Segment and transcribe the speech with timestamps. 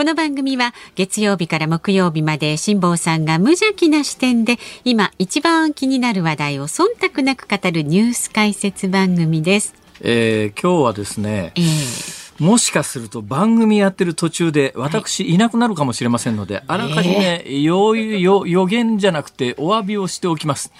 [0.00, 9.74] この番組は月曜日から木曜日まで辛坊さんが無邪気な視点で今一番気になる話題を忖度なく語るニュース解説番組です。
[10.00, 20.72] えー、今日はですね、えー、もしかすると番組やってる途中で私いなくなるかもしれませんので、はい、あらかじめ予予言じゃなくてお詫びをしておきます。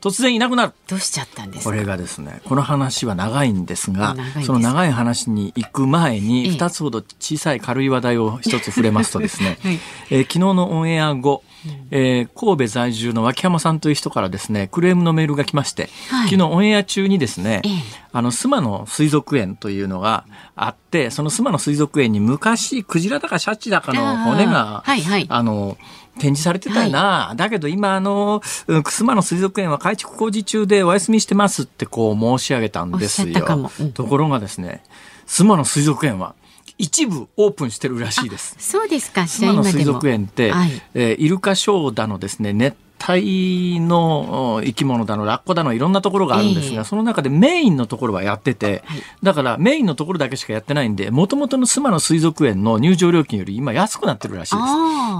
[0.00, 0.72] 突然いなくなる。
[0.88, 9.78] どうしちゃったんですこれがですね、この話は長いんですが、その長い話に行く前に、二つほど小さい軽い話題を一つ触れますとですね、 はい、
[10.10, 11.42] えー、昨日のオンエア後、
[11.90, 17.72] えー、神戸在住の脇山さんという人からですねクレームのメールが来まして、はい、昨日オンエア中にですね、ええ、
[18.12, 20.24] あの須磨の水族園というのが
[20.56, 25.76] あってその須磨の水族園に昔クジラだかシャチだかの骨があ、はいはい、あの
[26.20, 33.70] 展示されてたよな、はい、だけど今あの須磨の水族園は改築工事中でお休みしてますってこう申し上げたんですよ。
[33.80, 34.82] うん、ところがですね
[35.26, 36.34] 須磨の水族園は
[36.78, 38.56] 一部オープンしてるらしいです。
[38.58, 39.26] そうですか。
[39.26, 42.74] 島の水族園って、はい、えー、イルカショーだのですね、熱
[43.08, 54.56] 帯の生き物だのラッコだのいろんなところがあるんですが、えー、その中でメインのところはやってて、はい、だからメインのところだけしかやってないんでもともとの須磨の水族園の入場料金より今安くなってるらしい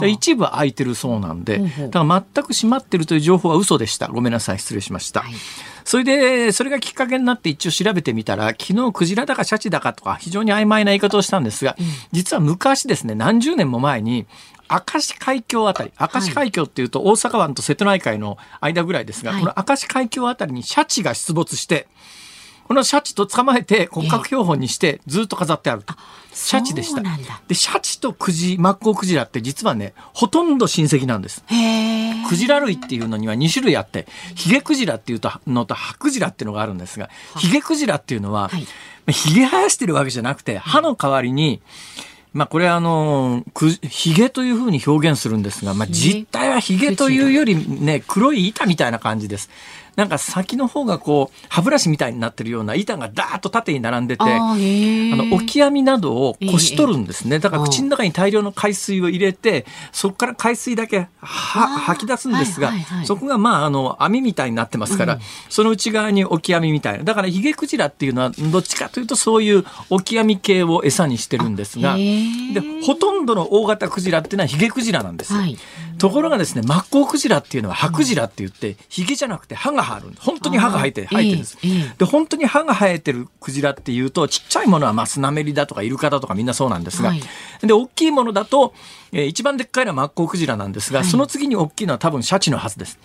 [0.00, 0.09] です。
[0.09, 4.09] 一部空いてるそうなんで、だから全く閉まってるという情報は嘘でした。
[4.09, 5.20] ごめんなさい失礼しました。
[5.20, 5.33] はい。
[5.84, 11.77] それで、それがきっかけになって一応調べてみたら、昨日クジラだかシャチだかとか非常に曖昧な言い方をしたんですが、
[12.12, 14.27] 実は昔ですね、何十年も前に、
[14.71, 21.89] 明石海峡あたり、明石海峡っていうと大阪湾と瀬戸内海の間ぐらいですが、はい、この明石海峡あたりにシャチが出没して、
[22.69, 25.95] このシャチと捕まえて骨格標本にしてずっと飾ってあると。
[26.33, 27.03] シャチでした。
[27.49, 31.43] で、シャチとクジ、マッコウクジラって実はね、ほとんど親戚なんです。
[32.28, 34.06] クジラ類っていうのには2種類あって、
[34.37, 41.61] ヒゲクジラっていうのとハクジラっていうのがあるんですが、ヒゲクジラっていうのは、はい、ヒゲ生やしてるわけじゃなくて、歯の代わりに、
[42.33, 49.51] まあこれはあの、く、ヒゲというふうに表現するんですが、まあ実態はヒゲというよりね、黒い板みたいな感じです。
[50.00, 72.03] なんか先の方がこう歯ブラシみたいになってるような板がダーッと縦に並んでてあのオキアミなどをこし取るんですねだから口の中に大量の海水を入れてそこから海水だけ吐き出すんですが、はいはいはい、そこがまああの網みたいになってますから、うん、その内側にオキアミみたいなだからヒゲクジラっていうのはどっちかというとそういうオキアミ系を餌にしてるんですがで
[72.87, 75.41] ほとんどの大型クジラっていうのはヒゲクジラなんですよ。
[75.41, 75.59] はい
[76.00, 80.16] ところがですね、マッコウクジラっていうのはハクジラって言って、ヒゲじゃなくて歯が生える。
[80.19, 81.59] 本当に歯が生えて、生えてるんです。
[81.99, 87.22] で、本当に歯が生えてるクジラっていうと、ちっちゃいものはマスナメリだとかイルカだとかみんなそうなんですが、はい、
[87.62, 88.75] で、大きいものだと、
[89.12, 92.99] えー、一番でっかいのはマッコウクジラなんですが、はい、その次に大きいのは多分シャチのはずです。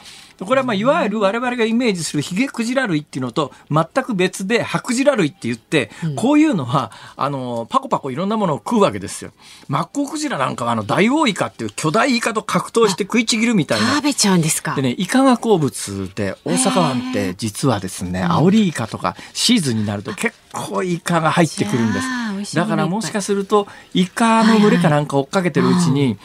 [0.44, 9.32] これはまあいわゆる我々がイメージするヒゲクジラ類っていうのと全く別でハクジラ類って言って、こういうのはあのパコパコいろんなものを食うわけですよ。
[9.68, 13.96] マッコウクジラなんかはあのダイオウイカっていう巨大イカと格闘して食いちぎるみたいな。
[13.96, 14.76] 食べちゃうんですか？
[14.76, 22.56] でねイカが好物で大阪湾って実はですねアオリイカとかシーズンになると結構イカが入ってくるんです。
[22.56, 26.18] だからもしかするとイカの群れかなんか追っかけてるうちに、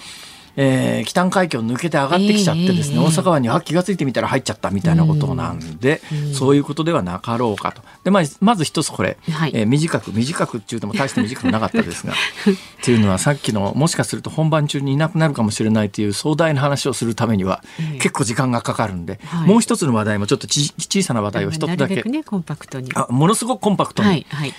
[0.56, 6.00] えー、北海峡抜けて上がってきちゃってですね、大阪湾にあ気が付いてみたら入っちゃったみたいなことなんで、
[6.34, 7.82] そういうことではなかろうかと。
[8.04, 12.16] で、まあ、まず一つこれ、はい、えー、短く、短くっていうとも大して短くなかったですが、 っ
[12.82, 17.62] ていうのはさっきの、もしかすると本番中にいなくなるかもしれないという壮大な話をするためには、
[17.98, 22.02] 結構時間がかかるんで、はい、もう一つの話題もちょっとち小さな話題を一つだけ。
[22.02, 22.90] ね、コンパクトに。
[22.94, 24.08] あ、ものすごくコンパクトに。
[24.08, 24.54] はい、はい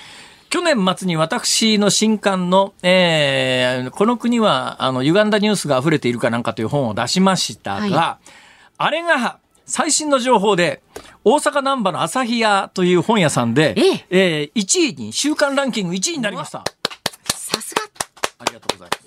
[0.52, 8.30] 去年末に私の新刊の、えー、この国は、あの、歪んだニュースが溢れているかなんかという本を出しましたが、はい、
[8.78, 10.84] あれが、最新の情報で、
[11.24, 16.66] 大阪難波の朝日屋という本屋さんで、ええー、1位に、週間ランキング1位になりました。
[17.34, 17.84] さすが。
[18.40, 19.01] ありがとうございます。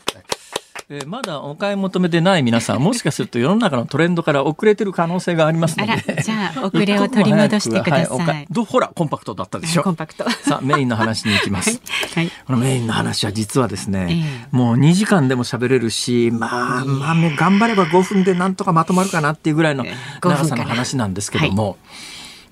[0.90, 6.22] えー、まだお買い求めてない皆さん、もしかすると世の中のトレンドから遅れてる可能性がありますので。
[6.22, 8.18] じゃあ、遅れを取り戻してください。
[8.26, 9.82] はい、どほら、コンパクトだったでしょ。
[9.82, 10.28] コンパクト。
[10.44, 11.80] さあ、メインの話に行きます。
[12.14, 19.86] はい、このメインの話は実はですね、えー、もう2時間でも喋れるし、まあ、まあ、頑張れば5分でなんとかまとまるかなっていうぐらいの
[20.20, 21.78] 長さの話なんですけども、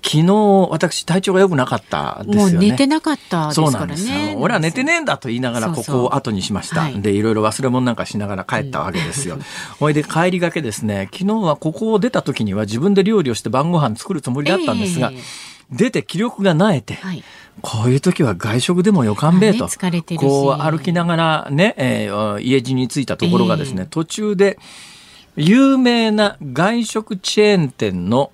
[0.03, 2.51] 昨日私体調が良くなかったですよね。
[2.51, 3.95] もう寝てなかったですからね。
[3.97, 6.83] そうなん俺は寝てねえんだと言いながらここを後にしました。
[6.83, 9.37] そうそうでいろいろ忘れ物なんかしながら帰ったわけですよ。
[9.79, 11.09] ほ、うん、いで帰りがけですね。
[11.11, 15.11] 昨日はここを出た時には自分で料理をして晩ご飯作るつもりだったんですが。
[15.13, 15.19] えー
[15.71, 17.23] 出て気力がなえて、はい、
[17.61, 24.59] こういう時は外食でもよかんべえと、ね、こう歩きながらね、えー、家路に着いたところがですね、えー、途中で
[25.35, 28.31] 有名な外食チェーン店の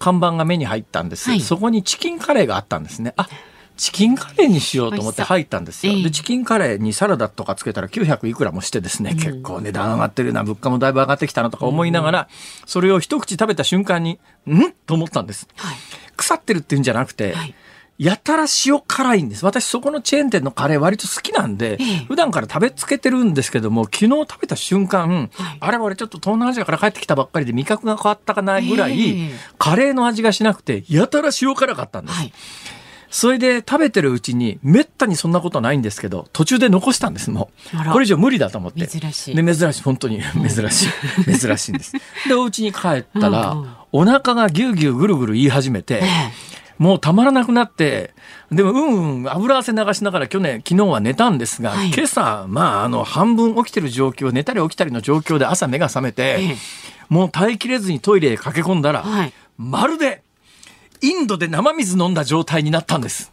[0.00, 3.14] 看板が目に入ったんです、はい、そこにチキンカレーがあったんですね。
[3.16, 3.28] あ
[3.76, 6.02] チキンカレーにしようと思って入ったんですよ。
[6.02, 12.28] で、チキンカレーにサラダとかつけたら900いくらもしてですね、結構値段上がってるな、物価もだいぶ上がってきたなとか思いながら、
[12.66, 14.72] それを一口食べた瞬間に、ん？
[14.86, 15.48] と思ったんです。
[15.56, 15.76] はい、
[16.14, 17.54] 腐ってるっていうんじゃなくて、はい
[18.00, 19.44] やたら塩辛いんです。
[19.44, 32.18] 私そこのチェーン店のカレー割と好きなんで、ええ、普段から食べつけてるんですけども、昨日食べた瞬間、はい、あれ俺ちょっと東南アジアから帰ってきたばっかりで味覚が変わったかないぐらい、え、カレーの味がしなくて、やたら塩辛かったんです。
[32.18, 32.32] はい。
[33.10, 37.92] それで食べてるうちにめったにそんなことないんですけど途中で残したんですもう。
[37.92, 38.86] これ以上無理だと思って。
[38.86, 39.34] 珍しい。
[39.34, 39.82] で珍しい。
[39.82, 40.88] 本当に珍しい。
[41.36, 41.92] 珍しいんです。
[42.28, 46.02] でお家に帰ったら、うんうん、お腹がぎゅうぎゅうぐるぐる言い始めて、
[46.80, 48.14] もうたまらなくなって、
[48.50, 56.56] でも、うんうん、油汗流しながら去年、昨日は寝たんですが、はい、今朝、まあ、あの、半分起きてる状況、寝たり起きたりの状況で朝目が覚めて、ええ、
[57.10, 60.22] もう耐えきれずにトイレへ駆け込んだら、はい、まるで、
[61.02, 63.30] インドで生水飲んだ状態になったんです。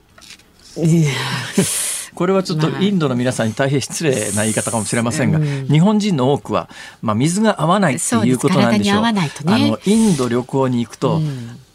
[2.15, 6.69] これはちょっとインドの皆さんに大変失礼な言い方かもしれませんが、日本人の多くは、
[7.01, 8.99] まあ、水が合わないっていうことなんでしょう。
[8.99, 11.21] うね、あのインド旅行に行くと、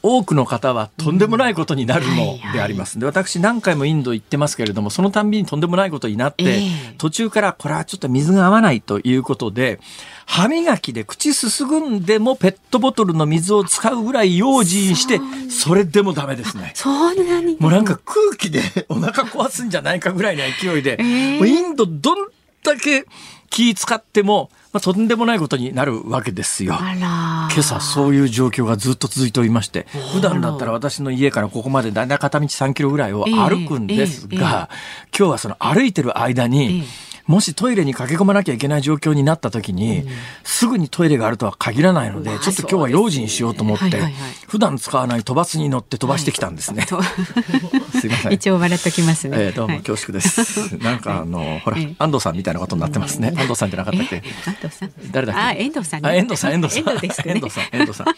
[0.02, 2.98] 多くの方はとんでもないことになるのであります。
[2.98, 6.62] で、私何回もインド行ってますけれども、そのたんびにとんでもないことになって、
[6.98, 9.80] 途中からこれはちょっと水が合わないということで、
[10.26, 15.20] 歯磨きで口すすぐんでもペットボトルの水を使うぐらい用心して、
[15.50, 16.72] それでもダメですね。
[16.74, 20.42] そんなにもうなんか空気でお腹壊すんじゃないかぐらいの。
[20.42, 20.96] 勢いで、
[21.38, 22.28] もうインドどん
[22.64, 23.06] だけ
[23.50, 26.74] 気使っても、まあ、とんでもないことになるわけですよ。
[26.78, 34.70] 今朝そういう状況がずっと続いておりまして、普段だったら私の家からここまでだいたい片道3キロぐらいを歩くんですが、
[35.16, 40.08] 今日はその歩いてる間に、えーもしトイレに駆け込まなきゃいけない状況になった時に、うん、
[40.44, 44.12] すぐにトイレがあるとは限らないので、ちょっと今日は用心しようと思って、はいはいはい、
[44.48, 46.86] 普段使わない飛ばすに乗って飛ばしてきたんですね。
[46.90, 47.04] はい、
[48.00, 48.32] すいません。
[48.32, 49.36] 一応笑っときますね。
[49.40, 50.76] えー、どうも恐縮です。
[50.82, 53.32] なんかあの、ほら、安藤さんみたいなことになってますね。
[53.36, 54.22] 安藤さんじゃなかったっけ？
[54.46, 54.92] 安藤さん。
[55.10, 55.42] 誰だっけ？
[55.42, 56.82] あ、遠藤さん、遠藤さん、遠藤さん。
[56.82, 58.06] 遠藤です、ね、遠藤さん、遠藤さん。
[58.06, 58.12] は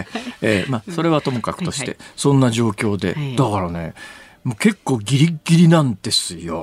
[0.00, 0.06] い。
[0.42, 3.94] えー、まあ、それはともかくとして、そんな状況で、だからね、
[4.44, 6.62] もう結構ギリギリなんですよ。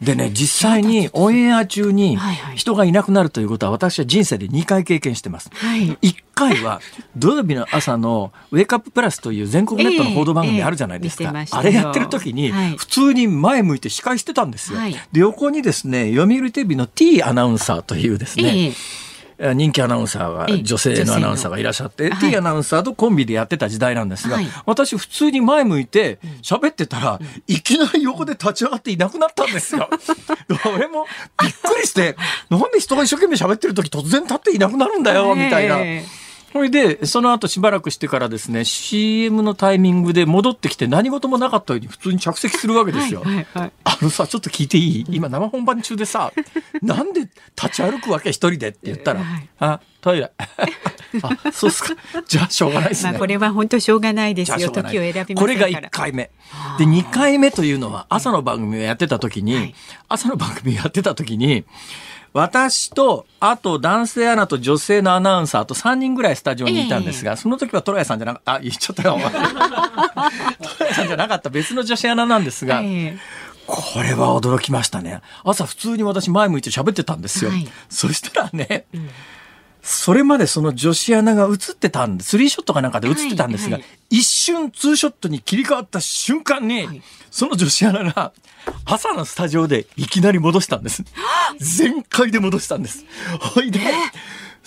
[0.00, 2.18] でね、実際にオンエア中に
[2.56, 5.50] 人がいなくなるということは私は人生で2回経験してます。
[5.52, 6.80] はい、1回は
[7.16, 11.24] 土曜日の朝のウェイクアッププラスという全国ネットの報道番組あるじゃないですか。
[11.24, 14.78] えーえー、あれやってる時に普通に前向いて司会してたんですよ。
[14.78, 19.09] はい、で、横にですね、読売テレビの T アナウンサーというですね、えー
[19.54, 29.88] 人気アナウンサーが、女性のアナウンサーがいらっしゃって、T アナウンサーとコンビでやってた時代なんですが、私普通に前向いて喋ってたら、いきなり横で立ち上がっていなくなったんですよ。
[30.66, 31.06] 俺も
[31.42, 32.16] びっくりして、
[32.50, 35.76] なんで人が一生懸命喋ってる時突然立っていなくなるんだよ、みたいな。
[36.52, 43.22] それで、その後しばらくしてからですね、CM のタイミングで戻ってきて何事もなかったように普通に着席するわけですよ。
[43.22, 45.06] はいはいはい、あのさ、ちょっと聞いていい？
[45.10, 46.32] 今生本番中でさ、
[46.82, 50.32] なんで立ち歩くわけ一人でって言ったら、はい、あ、トイレ。
[51.22, 51.94] あ、そうっすか。
[52.26, 53.12] じゃあしょうがないですね。
[53.12, 54.70] まあこれは本当しょうがないですよ。
[54.70, 56.30] 時を選びこれが1回目。
[56.78, 59.74] で、2回目というのは朝の番組をやってた時に、はい、
[60.08, 61.64] 朝の番組をやってた時に、
[62.32, 69.18] 私と、あと男性アナと女性のアナウンサーと3人ぐらいスタジオにいたんですが、えー、その時はトラヤさんじゃなかった、あ、言っちゃったよ。
[69.18, 73.18] トラヤさんじゃなかった別の女子アナなんですが、えー
[73.70, 75.20] これは驚きましたね。
[75.44, 77.52] 朝普通に私前向いて喋ってたんですよ。
[77.52, 79.08] はい、そしたらね、うん、
[79.82, 88.32] それまでその女子アナが映ってたんで、スリーショットかなんかで映ってたんですが、はいはい、一瞬ツーショットに切り替わった瞬間に、はい、その女子アナが
[88.84, 91.04] 朝のスタジオでいきなり戻したんです。
[91.58, 93.04] 全開で戻したんです。
[93.40, 93.80] ほいで、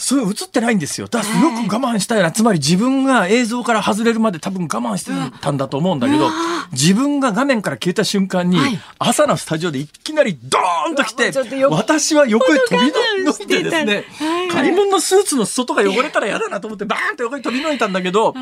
[0.04, 1.08] それ映ってないんですよ。
[1.08, 2.32] だからよく我慢したよな。
[2.34, 6.30] つまり自分が映像から外れるまで多分我慢してたんだと思うんだけど、
[6.74, 8.60] 自分が画面から消えた瞬間に、
[9.00, 11.32] 朝のスタジオでいきなりドーンと来て、
[11.70, 12.92] 私は横へ飛び
[13.24, 14.06] 乗いてですね、
[14.52, 14.74] 買い。
[14.74, 18.34] 物のスーツの外が汚れたら嫌だなと思ってバーンと横に飛び乗いたんだけど、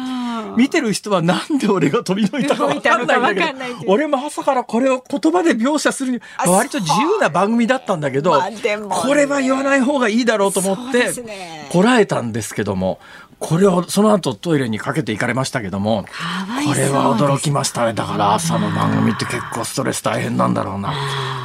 [0.58, 3.54] 見てる人はなんで俺が飛び乗いたか分かんないんだけ
[3.86, 8.42] ど、俺も朝からこれを言葉で描写するに、割と自由な番組だったんだけど、
[8.90, 11.12] これは言わない方がいいだろうと思って、
[11.70, 13.00] こらえたんですけども、
[13.42, 16.06] これをその後トイレにかけていかれましたけども、
[16.68, 17.94] これは驚きましたね。
[17.94, 20.94] だから朝の番組って結構ストレス大変なんだろうな。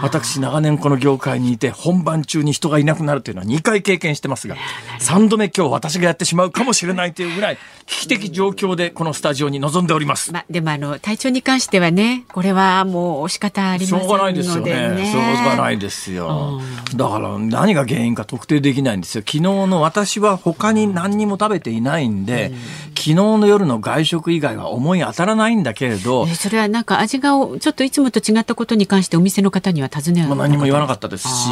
[0.03, 4.57] 私長年この業界にいて本番中に人がいなくなるというのは2回経験してますが
[5.01, 10.33] 3度目今日私がやってしまうかもしれないというぐらい危機的状況でこのスタジオに臨んでおります。
[10.33, 15.07] まあ、でもあの体調に関してはねこれはもう仕方ありませんので、ね、しょうがないですよね。
[15.07, 16.61] しょうがないですよ。
[16.95, 19.23] だから何が原因か特定できないんですよ。
[19.23, 22.59] 昨日の私は他に何にも食べていないんで、うん、
[22.91, 31.49] 昨日の夜の外食以外は思い当たらないんだけれど、それはなんか味がちょっといつもと違ったことに関してお店の方には尋ねは何も言わなかったですし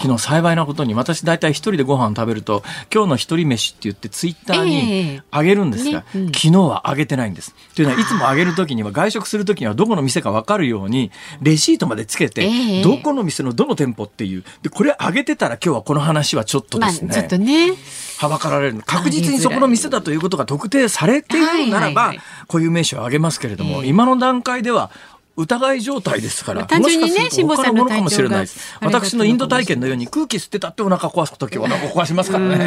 [0.00, 6.04] 昨日幸いなことに私大体一人でご飯食べると今日の一人飯って言ってツイッターにあげるんですが、えーね。
[6.14, 7.54] うん、昨日はあげてないんです。
[7.74, 14.44] というのはいつもあげる時には外食する時にはどこの店か分かるようにレシートまでつけて、えー、どこの店のどの店舗っていう。
[14.62, 17.08] でこれあげてたら今日はこの話はちょっとですね。
[17.08, 17.74] まあ、ちょっとね
[18.18, 22.14] はばかられる確実にそこの店だということが特定されているならば、
[22.48, 24.90] 固有名詞を挙げますけれども、今の段階では
[25.36, 28.46] 疑い状態ですから、単純にね、辛坊さんのかもしれない。
[28.80, 32.58] 私のインド体験のように空気吸ってたってお腹壊す時はお腹壊しますからね。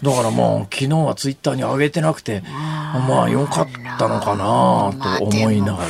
[0.00, 2.44] だからもう昨日はツイッターに上げてなくて、
[3.08, 5.88] まあよかったのかなと思いながら。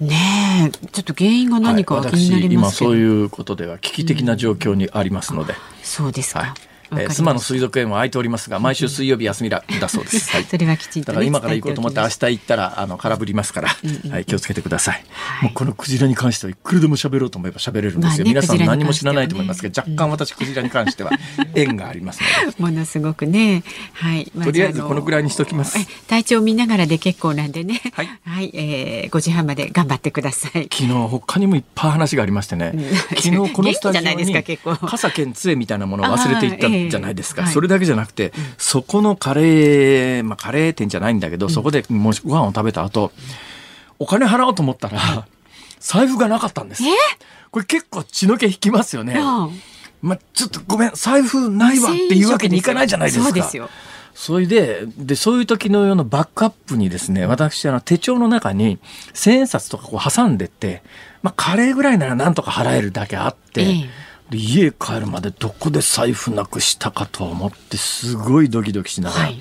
[0.00, 5.54] ねえ、ちょっと原因が何か気になりますけど、はい、今そういうことでは危機的な状況にありますので。
[5.54, 6.40] うん、そうですか。
[6.40, 6.52] はい
[6.92, 10.30] えー、妻の水族園は空いておりますが、毎週水曜日休みだだそうです。
[10.34, 13.68] はい、それはきちんと、ね、だから今から行こうと思って明日行ったらあの空振りますから、
[14.10, 15.04] はい、気をつけてください。
[15.12, 18.24] はい、もうこのクジラに関してはいくらでも喋ろうと思えば喋れるんですよ。
[18.24, 21.10] ね、皆さん何も知らないと思いますけど、若干私クジラに関しては
[21.54, 22.56] 縁がありますので。
[22.62, 23.62] ものすごくね、
[23.92, 24.30] はい。
[24.42, 25.78] とりあえずこのぐらいにしときます。
[26.06, 27.80] 体調見ながらで結構なんでね。
[27.92, 28.08] はい。
[28.24, 30.68] はい、えー、5時半まで頑張ってください。
[30.72, 32.72] 昨日他にもいっぱい話がありましてね。
[33.16, 37.46] 昨日このスタジオに傘兼杖みたいなものを忘れていったじゃないですか。
[37.46, 43.12] それだけじゃなくて、そこのカレー、まあ、カレー店じゃないんだけど、そこでもしご飯を食べた後、
[43.98, 45.26] お金払おうと思ったら、
[45.80, 46.82] 財布がなかったんです。
[47.50, 49.18] これ結構血の気引きますよね。
[50.02, 53.24] まあ、ちょっとごめん、財布ないわっていうわけにいかないじゃないですか。
[53.24, 53.68] そうですよ。
[54.14, 58.78] それで、で、そういう時の用のバックアップにですね、私、あの、手帳の中に
[59.12, 60.82] 千円札とかこう挟んでって、
[61.22, 63.90] まあ、カレーぐらいならなんとか払えるだけあって、え
[64.32, 69.40] 家帰るまでどこで財布なくしたかと思ってすごいドキドキしながら、はい、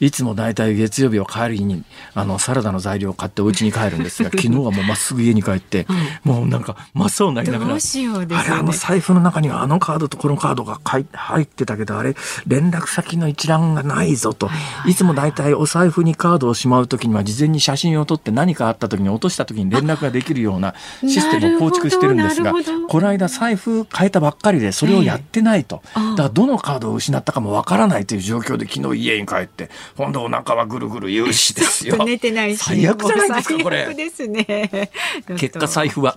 [0.00, 1.84] いつも大体月曜日を帰る日に
[2.14, 5.86] あのサラダの材料を買ってお家に帰るんですが 昨日はもうまっすぐ家に帰って、
[6.24, 7.80] うん、もうなんか真っ青になりながらね、
[8.36, 14.50] あれあの財布の中にはあのカードとこのカードが入ってたけどあれ連絡先の一覧がないぞと、
[14.86, 22.52] いつも大体お財布にカードをしまう時には事前に写真を撮って何かあった時に落とした時に連絡ができるようなシステムを構築してるんですが
[22.88, 31.96] この間財布変えたばっかりでそれをやってないと、えー、だからどのカードを失ったかもわからないという状況で昨日家に帰って今度お腹はぐるぐる言うしですよ。
[32.04, 32.64] 寝てないし。
[32.64, 33.94] 最悪じゃないですか、これ。
[33.94, 34.90] ですね。
[35.38, 36.16] 結果財布は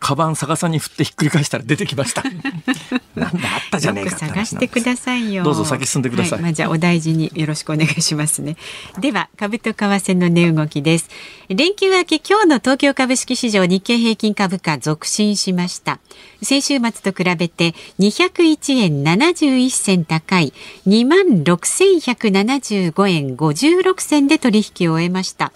[0.00, 2.22] カバン逆さに振ってひっくり返したら出てきました。
[3.16, 5.42] なんだあったじゃねえか探してくださいよ。
[5.42, 6.32] どうぞ先進んでください。
[6.34, 8.56] はい、まあじゃあお大事によろしくお願いしますね。
[9.00, 11.08] では株と為替の値動きです。
[11.48, 15.98] 連休明け今日の東京株式市場日経平均株価続伸しました。
[16.42, 20.52] 先週末と比べて201円71銭高い
[20.86, 25.52] 2万6175円56銭で取引を終えました。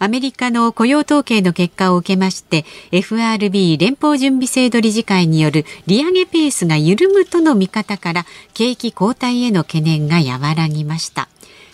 [0.00, 11.28] アメリカの雇用統計の結果を受けまして FRB 連邦準備制度理事会による利上げペースが緩むとの見方から景気後退への懸念が和らぎました。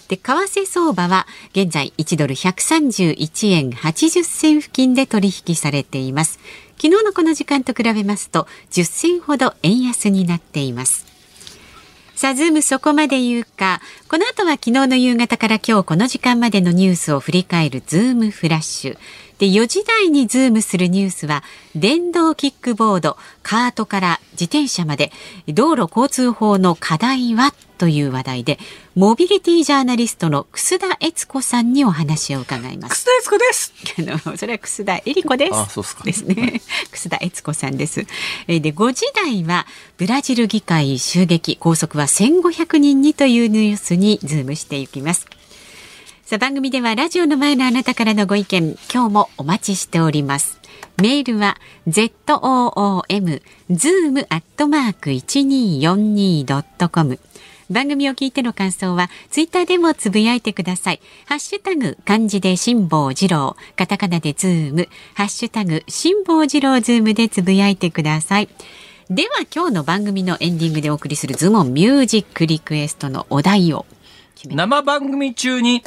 [0.09, 6.39] で為替相場は現在1ドル131円80銭付近で取引されています。
[6.77, 11.14] 昨日のこの時間と比べますと10銭ほど円安になっています。
[12.15, 13.81] さあ、ズームそこまで言うか。
[14.09, 18.99] この後は昨日の夕方から今日この時間までのニュースを振り返るズームフラッシュ。
[19.39, 21.43] で、4時台にズームするニュースは、
[21.75, 25.11] 電動キックボード、カートから自転車まで、
[25.49, 28.59] 道路交通法の課題はという話題で、
[28.95, 33.05] モビリティジャーナリストの楠田悦子さんにお話を伺います。
[33.05, 33.75] 楠田悦子です。
[33.99, 35.55] あの、それは楠田恵理子です。
[35.55, 36.05] あ、そうですか。
[36.05, 36.61] ですね。
[36.93, 38.07] 楠田悦子さんです。
[38.47, 45.27] えで、5時台は、ブラジル議会襲撃、拘束は1500人にというニュースにズームしていきます。
[46.27, 50.59] さあ、番組ではラジオの前のあなたからのご意見、今日もお待ちしております。
[50.97, 57.21] メールは zoom zoom アットマーク一二四二ドットコム。
[57.71, 61.01] 番組を聞いての感想はツイッターでもつぶやいてください。
[61.27, 68.49] ハッシュタグ漢字で辛坊治郎、カタカナでズーム、ハッシュタグ辛坊治郎ズームでつぶやいてください。
[69.11, 73.85] では今日の番組のエンディングでお送りする Zoom on Music リクエストのお題を
[74.37, 75.85] 生番組中に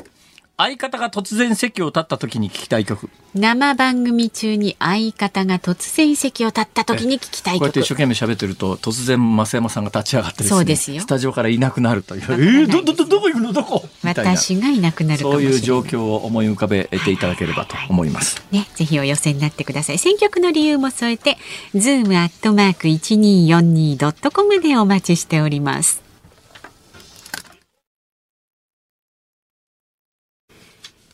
[0.59, 3.11] 相方が突然席を立った時に聞きたい曲。
[3.35, 7.59] 生番組中に相方が突然席を立った時に聞きたい曲。
[7.59, 11.01] こうやって一生懸命喋ってると突然増山さんが立ち上がってねそうですよ。
[11.01, 12.21] スタジオからいなくなるという。
[12.23, 13.53] えー、どどどどこ行くの？
[13.53, 13.87] どこ？
[14.03, 18.55] 私がいなくなるそういう状況を思い浮かべていただければと思います、はい。
[18.55, 19.99] はいはい、ねぜひお寄せになってください。
[19.99, 21.37] 選曲の理由も添えて
[21.75, 26.06] ズームアットマーク一二四二ドットコムでお待ちしております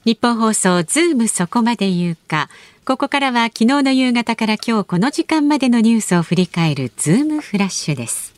[0.05, 2.49] 日本放送ズームそこまで言うか。
[2.85, 8.33] ここからは昨日の夕方から今日この時間までのニュースを振り返るズームフラッシュです。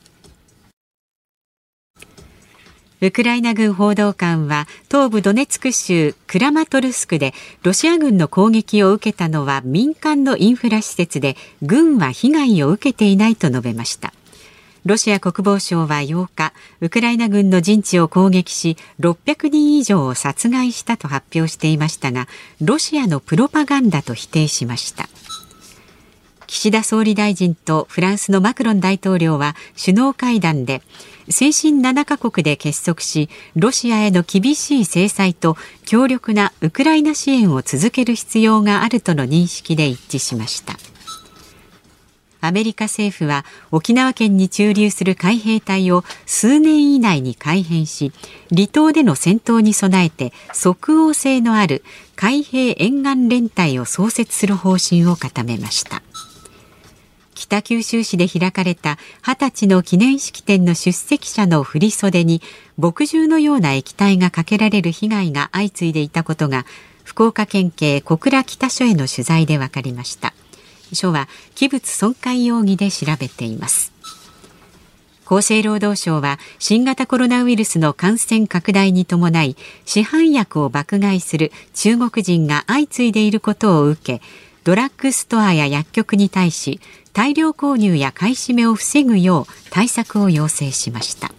[3.02, 14.14] ウクライナ軍報道官は東部ドネツク州クラマトルスクでロシア軍の攻撃を受けたのは民間のインフラ施設で軍は被害を受けていないと述べました。
[14.86, 22.28] ロシア国防省は8日ウクライナ軍の陣地を攻撃し600人以上を殺害したと発表していましたが
[22.62, 25.10] ロシアのプロパガンダと否定しました
[26.46, 30.84] 岸田総理大臣とフランスのマクロン大統領は首脳会談で
[31.30, 40.95] 先進7カ国で結束しロシアへの厳しい制裁と強力なウクライナ支援を続ける必要があるとの認識で一致しました。
[42.42, 48.12] アメリカ政府は沖縄県に駐留する海兵隊を数年以内に改編し
[48.54, 51.84] 離島での戦闘に備えて即応性のある
[52.16, 56.02] 海兵沿岸連隊を創設する方針を固めました。
[57.36, 62.42] 北九州市で開かれた20歳の記念式典の出席者の振袖に
[62.80, 66.66] 墨汁のような液体がかけられる被害が相次いでいたことが
[67.04, 70.34] 福岡県警小倉北署への取材で分かりました。
[70.94, 73.94] 署は器物損壊容疑で調べています。
[75.26, 84.22] 厚生労働省は新型コロナウイルスの感染拡大に伴い市販薬を爆買いする中国人が相次いでいることを受け
[84.64, 86.80] ドラッグストアや薬局に対し
[87.14, 91.32] 大量購入や買い占めを防ぐよう対策を要請しました。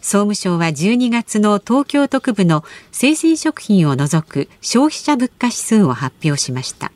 [0.00, 6.92] 総務省は12月の東京都部の生鮮食品を除く消費者物価指数を発表しました。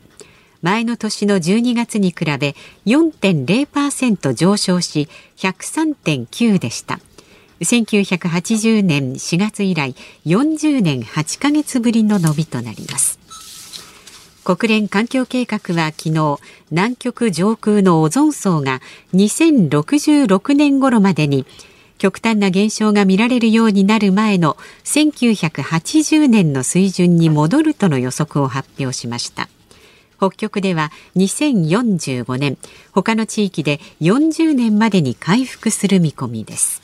[0.61, 5.07] 前の年の12月に比べ4.0%上昇し
[5.37, 6.99] 103.9でした。
[7.61, 9.93] 1980年4月以来
[10.25, 13.19] 40年8ヶ月ぶりの伸びとなります。
[14.43, 16.37] 国連環境計画は昨日
[16.71, 18.81] 南極上空のオゾン層が
[19.13, 21.45] 2066年頃までに
[21.99, 29.49] 極端な現象が見られるようになる前の1980年の水準に戻るとの予測を発表しました。
[30.19, 32.57] 北極では2045年
[32.91, 36.81] 他の地域で40年までに回復する見込みです。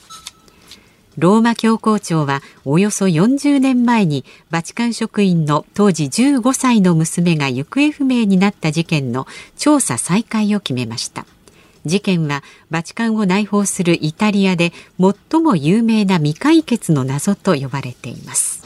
[1.18, 9.26] ローマ教皇庁はおよそ40年前にバチカン職員の当時15歳の娘が行方不明になった事件の
[9.58, 11.26] 調査再開を決めました。
[11.86, 18.65] 事件はバチカンを内包するイタリアで最も有名な未解決の謎と呼ばれています。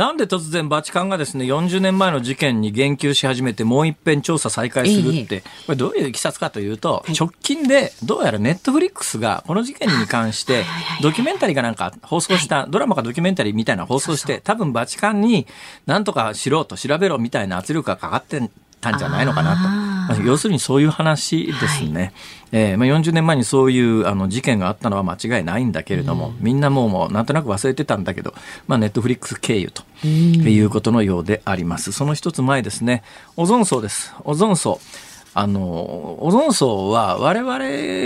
[0.00, 10.64] なんで突然バチカンがですね40年前の事件に言及し始めてもう一遍調査再開するって、これどういういきさつかというと、直近でどうやらネットフリックスがこの事件に関して
[11.02, 15.46] ドキュメンタリーかなんか放送した、ドラマかドキュメンタリーみたいな放送して多分バチカンに
[15.84, 18.40] なんとかしろと調べろみたいな圧力がかかって
[18.80, 19.52] たんじゃないのかな
[19.86, 19.89] と。
[20.24, 22.00] 要するにそういう話ですね。
[22.00, 22.12] はい、
[22.52, 28.34] えー、まあ、40年前にそういうあの事件があったのは間違いないんだけれども、うん、みんなもうもうなんとなく忘れてたんだけど、
[28.66, 31.92] まあ、ネットフリックス経由ということのようであります。
[31.92, 33.02] その一つ前ですね、
[33.36, 34.14] オゾン層です。
[34.24, 34.80] オゾン層。
[35.32, 37.58] あの、オゾン層は我々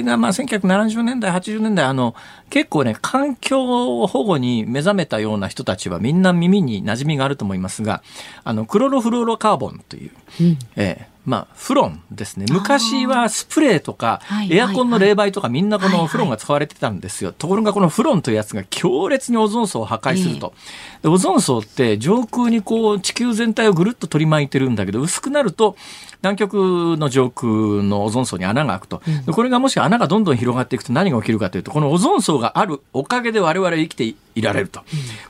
[0.06, 2.14] がまあ1970年代、80年代、あの、
[2.50, 8.02] 結構ね、環境保護に目覚めたような人たちはみんな耳に馴染みがあると思いますが、
[8.44, 12.44] あの、クロロフローロカーボンという、うん、えーまあ、フロンですね。
[12.50, 17.32] 昔はスプレーとか、エアコンの冷媒とかみんなこのフロンが使われてたんですよ。
[17.32, 20.52] ところがこのフロンというやつが強烈にオゾン層を破壊すると。
[21.02, 25.76] でオゾン層って上空にこう地球全体をぐるっと取り巻いてるんだけど、薄くなると
[26.24, 26.54] 南極
[26.98, 29.02] の上空のオゾン層に穴が開くと。
[29.26, 34.80] でこれがもし穴がどんどん広がっていくと何が起きるかというと、このオゾン層があるおかげで我々生きていられると。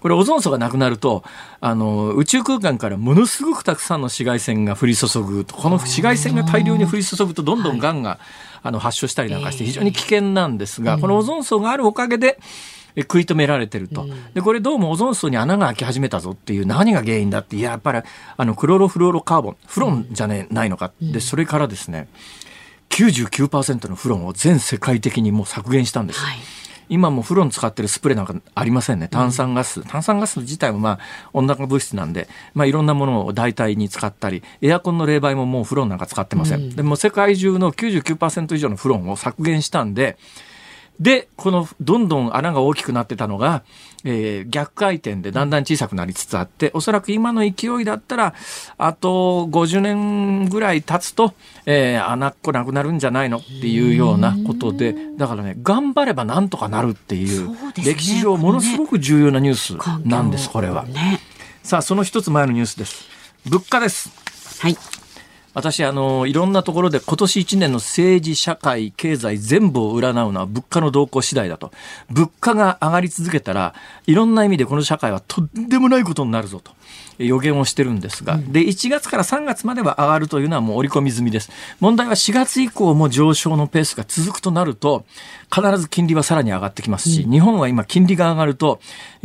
[0.01, 1.25] これオゾン層がなくなると、
[1.61, 5.57] あの、宇宙空間からものすごくたくさんの紫外線が降り注ぐと。
[5.57, 8.21] この紫外線が大量に降り注ぐとどんどんがんが、
[8.63, 12.39] あの発症したりなんかして非常に危険なんですが、このオゾン層があるおかげで、
[13.03, 14.07] 食い止められてると。
[14.35, 18.03] で、これどうもオゾン層に穴が開き始めたぞっていう何が原因だって、いや、やっぱり
[18.37, 20.93] あのクロロフローロカーボン、フロンじゃねないのか。
[21.01, 22.09] で、それからですね、
[22.91, 26.21] 99%のフロンを全世界的にもう削減したんです。
[26.21, 26.39] はい
[26.89, 29.09] 今も風呂に使ってるスプレーなんかありませんね。
[29.09, 29.83] 炭酸ガス。
[29.83, 30.99] 炭酸ガス自体もまあ
[31.33, 36.61] 温暖化物質なんで、まあいろんなものを代替に使ったり、エアコンの冷媒ももう風呂なんか使ってません。
[36.61, 40.19] うん、でも世界中の99%以上の風呂を削減したんで、
[41.01, 43.63] で、このどんどん穴が大きくなってたのが、
[44.05, 48.35] えー、逆回転でだんだん小さくなりつつあって、おそらく今の勢いだったら、
[48.79, 51.35] あと50年ぐらい経つと、
[51.67, 53.39] えー、穴っこなくなるんじゃないの？
[53.39, 57.51] っていうようなことで、だからね、頑張ればなんとかなるっていう、
[57.85, 60.85] 歴史上ものすごく重要なニュースなんです、これは。
[61.63, 63.07] さあ、その一つ前のニュースです。
[63.47, 64.11] 物価です。
[64.61, 64.77] はい。
[65.55, 71.71] 私、あの、いろんなところで今年1年の政治、社会、経済全部を占うのは物価の動向次第だと。
[72.11, 73.73] 物価が上がり続けたら、
[74.07, 76.73] いろんな意味でこの社会はとんでもないことになるぞと。
[77.19, 81.51] 予言をしてるんですが、で1月から3月までは上がるというのはもう織り込み済みです。
[81.81, 85.05] 問題は4月以降も上昇のペースが続くとなると
[85.55, 88.81] 必ず金利はさらに上がってきますし、うん、日本は今金利が上がると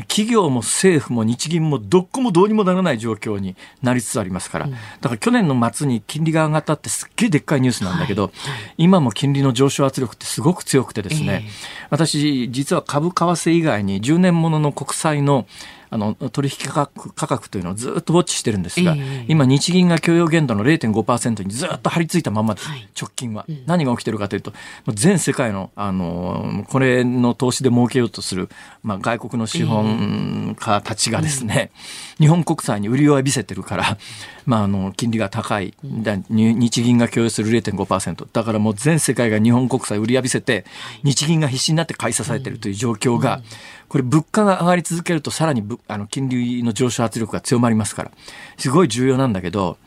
[0.07, 4.75] 企業も政府も日銀もどこもどうにもならない状況になりつつありますから、だ
[5.09, 8.31] から去年の末に金利が上がったってすっげえでっかいニュースなんだけど、はい、
[8.77, 15.47] 今も金利の上昇圧力ってすごく強くてですね、えー、私実は株為替以外に10年ものの国債の
[15.91, 24.53] あの取引価格価格というのをずっとウォッチしてるんですが、えー、今、日銀が許容限度の0.5%にずっと張り付いたままです、はい、直近は、うん、何が起きてるかというと、
[24.93, 28.49] 全世界のあのこれの投資で儲けようとする、
[28.83, 31.71] まあ、外国の資本家たちがですね、
[32.19, 33.97] えー、日本国債に売りを浴びせてるから、
[34.45, 40.65] まあ、あの金利が高い、日銀が許容する0.5%、だからもう全世界が日本国債売り浴びせて、
[41.03, 43.41] 日銀が必死になって買い支えてるという状況が、
[43.89, 48.11] これ物価が上がり続けるとさらにあの金利の上昇圧力が強まりますから、
[48.57, 49.77] すごい重要なんだけど、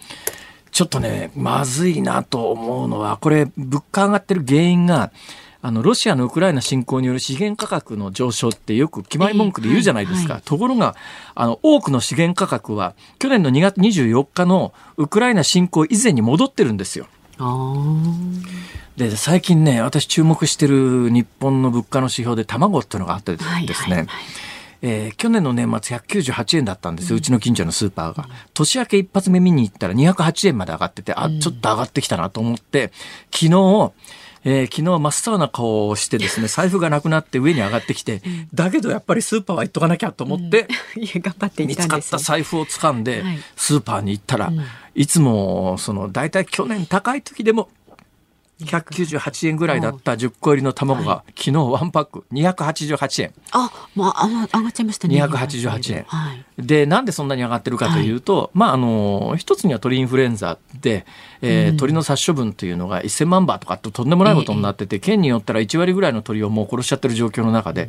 [0.73, 5.13] ちょっとね、まずいなと思うのは、これ物価上がってる原因が、
[5.65, 10.41] あの、ロシアのウクライナ侵攻による資源価格の上昇ってよく決まり文句で言うじゃないですか。
[10.45, 10.97] ところが、
[11.37, 17.07] あの、多くの資源価格は去年の2月24日のウクライナ侵攻以前に戻ってるんですよ。
[18.97, 24.07] で最近ね私注目してる日本の物価の指標で卵っていうのがあってですね、はいはいはい。
[24.85, 28.29] えー、去年の年末198円だったんですよ、うちの近所のスーパーが。
[28.53, 32.93] 年明け一発目見に行ったら208円まで上がってて、あ、ちょっと上がってきたなと思って、
[33.33, 33.93] 昨日、
[34.45, 40.69] えー、昨日真っ青な顔をしてですね、 財布がなくなって上に上がってきて、だけどやっぱりスーパーは行っとかなきゃと思って、
[41.21, 43.25] 頑張って見つかった財布を掴んで、
[43.57, 44.53] スーパーに行ったら、
[44.95, 47.71] いつも、その、大体去年高い時でも、
[48.65, 53.35] 198円ぐらいだった10個入りの卵が、昨日ワンパック288円。
[53.53, 55.23] あ、まあ、上がっちゃいましたね。
[55.23, 56.05] 288円。
[56.07, 61.07] はい、で、なんでそんなに上がってるかというと、はい、まあ、あの、一つには鳥インフルエンザで、
[61.41, 67.89] えー、うん、鳥の殺処分というのが1000万羽とかととんでもないことになってて、えー、県によったら1割ぐらいの鳥をもう殺しちゃってる状況の中で、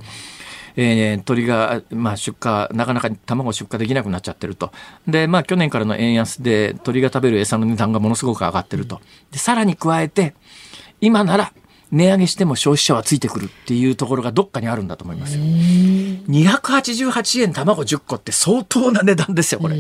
[0.76, 4.72] えー、鳥が、まあ、出荷、なかなか卵出荷できなくなっちゃってると。
[5.08, 9.02] で、まあ、去年からの円安で鳥が食べる餌の値段がものすごく上がってると。
[9.32, 10.34] で、さらに加えて、
[11.04, 11.52] 今なら
[11.92, 15.44] 値上げしても消費者はついてくるっていうところがどっかにあるんだと思いますよ。
[15.44, 19.76] 288円卵10個って相当な値段ですよ、これ。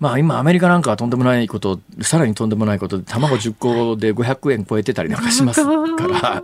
[0.00, 5.70] まあ今アメリカなんかはとんでもないこと、さらにとんでもないことで卵10個で500円超えてたりなんかしますか
[6.08, 6.42] ら、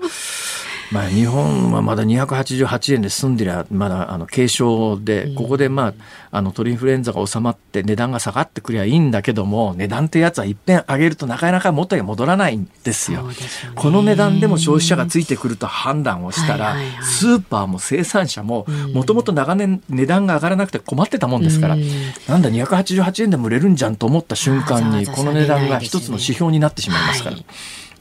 [0.90, 5.94] まあ、日本はまだ288円で済んでりゃまだあの軽症でここで、まあ、
[6.30, 13.28] あの鳥インフルエンザが収まって値段が下がってくりゃいいんだけども値段ってやつはいっぺん上げるとなかなか元へ戻らないんですよ。
[13.74, 27.36] この値段でも消費者がついてくると判断をしたら、スーパーも生産者ももともと長年値段が上がらなくて困ってたもんですから、なんだ288円でも売れるんじゃんと思った瞬間にこの値段が一つの指標になってしまいますから。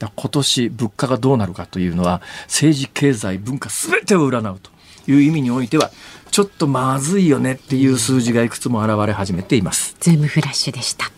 [0.06, 4.70] 今年物価がどうなるかというのは政治経済文化全てを占うと
[5.10, 5.90] いう意味においては
[6.30, 9.96] ちょっとまずいよねっていう数字がいくつも現れ始めています。
[9.98, 11.10] ズームフラッシュでした。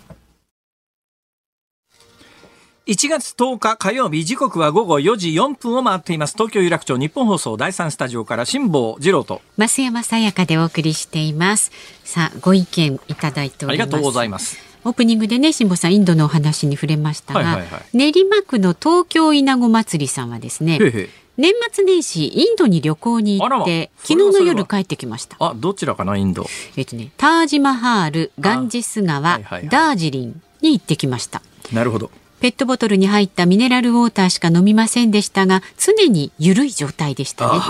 [2.86, 6.34] 1月10日火曜日時刻は午後4時4分を回っています。
[6.34, 9.42] 東京有楽町日本放送第3スタジオから辛坊治郎と。
[9.58, 11.70] 増山さやかでお送りしています。
[12.04, 13.84] さあご意見いただいております。
[13.84, 20.78] ありがとうございますオープニングでね辛坊さんインドのお話に触れましたが、はいはいはい、練馬区の東京稲子祭りさんはですね
[21.36, 25.36] 年末年始インドに旅行に行って昨日の夜帰ってきました。
[25.40, 26.44] あどちらかなインド。
[26.76, 31.40] えっとねタージマハールガンジス川、はいはいはい、ダージリンに行ってきました。
[31.72, 32.10] なるほど
[32.40, 37.60] ペットボトルに入ったミネラルウォーターしか飲みませんでしたが常に緩い状態でしたね。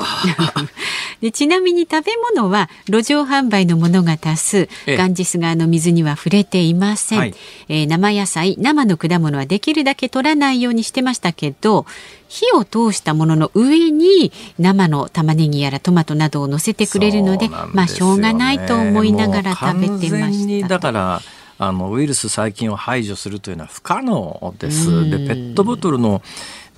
[1.20, 7.34] でちなみに食べ物は路上販売のものが多数ガンジス川の水には触れていません、はい、
[7.68, 11.84] えー、生野菜生の果物はできるだけ取らないようにしてましたけど
[12.28, 20.68] 火を通したものの上に生の玉ねぎやらトマトなどを乗せてくれるので、ね、まあしょうがないと思いながら食べてました。
[20.68, 21.22] だから
[21.62, 25.10] あのウイルス細菌を排除するというのは不可能です。
[25.10, 26.22] でペットボトルの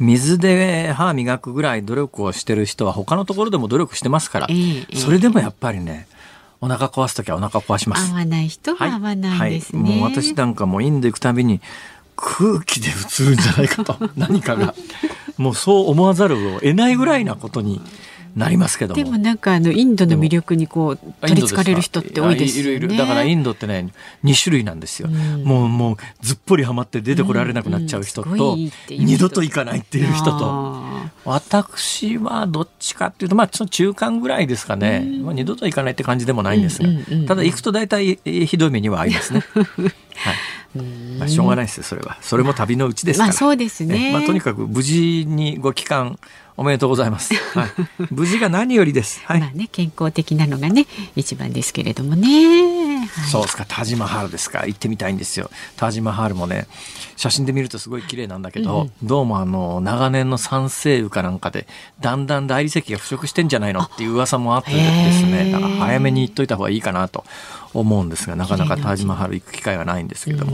[0.00, 6.08] 水で歯磨くぐらい努力をしてる人は他のところでも努力してますから、えー、それでもやっぱりね
[6.60, 8.10] お腹壊す時はお腹壊します。
[8.10, 9.90] 合わない人は合わないですね、はい。
[9.90, 11.60] はい、もう私なんかもインド行くたびに
[12.16, 13.96] 空気で映るんじゃないかと。
[14.18, 14.74] 何かが。
[15.38, 17.80] もうそう思わざるを得ないぐらいなことに
[18.34, 22.70] なりますけどでもなんかあのインドの魅力にこう取りつかれる人って多いですよね。
[22.70, 23.92] いるいるだからインドってね
[24.24, 25.08] 2種類なんですよ。
[25.08, 30.82] うん、もうもうずっぽりはまって出てこられなくなっちゃう人と、うんうん、二度と行かないっていう人と。
[31.24, 36.88] 私はどっちかっていうとまあその中間ぐらいですかね、まあ、二度と行かないって感じでもないんですが、
[37.28, 39.42] ただ行くと大体ひどい目には遭いますね。
[39.54, 40.34] はい。
[41.18, 42.16] まあ、しょうがないですそれは。
[42.22, 46.18] それも旅のうちですから、まあ、そうですね、まあ、とにかく無事にご帰還
[46.56, 47.34] おめでとうございます。
[47.34, 47.70] はい、
[48.10, 49.20] 無事が何よりです。
[49.24, 50.86] はい、まあね健康的なのがね
[51.16, 53.06] 一番ですけれどもね。
[53.06, 53.64] はい、そうですか。
[53.66, 54.66] タジマハルですか。
[54.66, 55.50] 行ってみたいんですよ。
[55.76, 56.66] タジマハルもね
[57.16, 61.66] 写真で見るとすごい綺麗なんだけど、うん、どうもあの長年の酸性雨かなんかで
[62.00, 65.50] だんだん大理石が腐食してんじゃないのっていう噂もあってですね。
[65.50, 67.24] だから早めに行っといた方がいいかなと
[67.74, 70.52] 思うんですがなかなかタージマハル行く機会はないんですけども、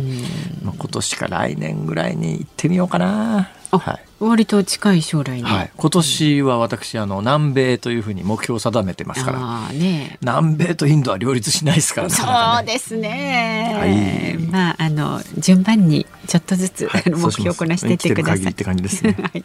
[0.62, 3.50] まあ、今年か来年ぐらいに行ってみようかな。
[3.70, 12.24] はい、割と近い将来に、はい、今年は私あの南米というふうに目標を定めてますから、ね、南米とインドは両立しないですから、ね、そ
[12.62, 18.52] うですね、はい、まああの順番にちょっとずつ、はい、目標をこなしていってください。
[18.52, 19.44] って感じですね、 はい、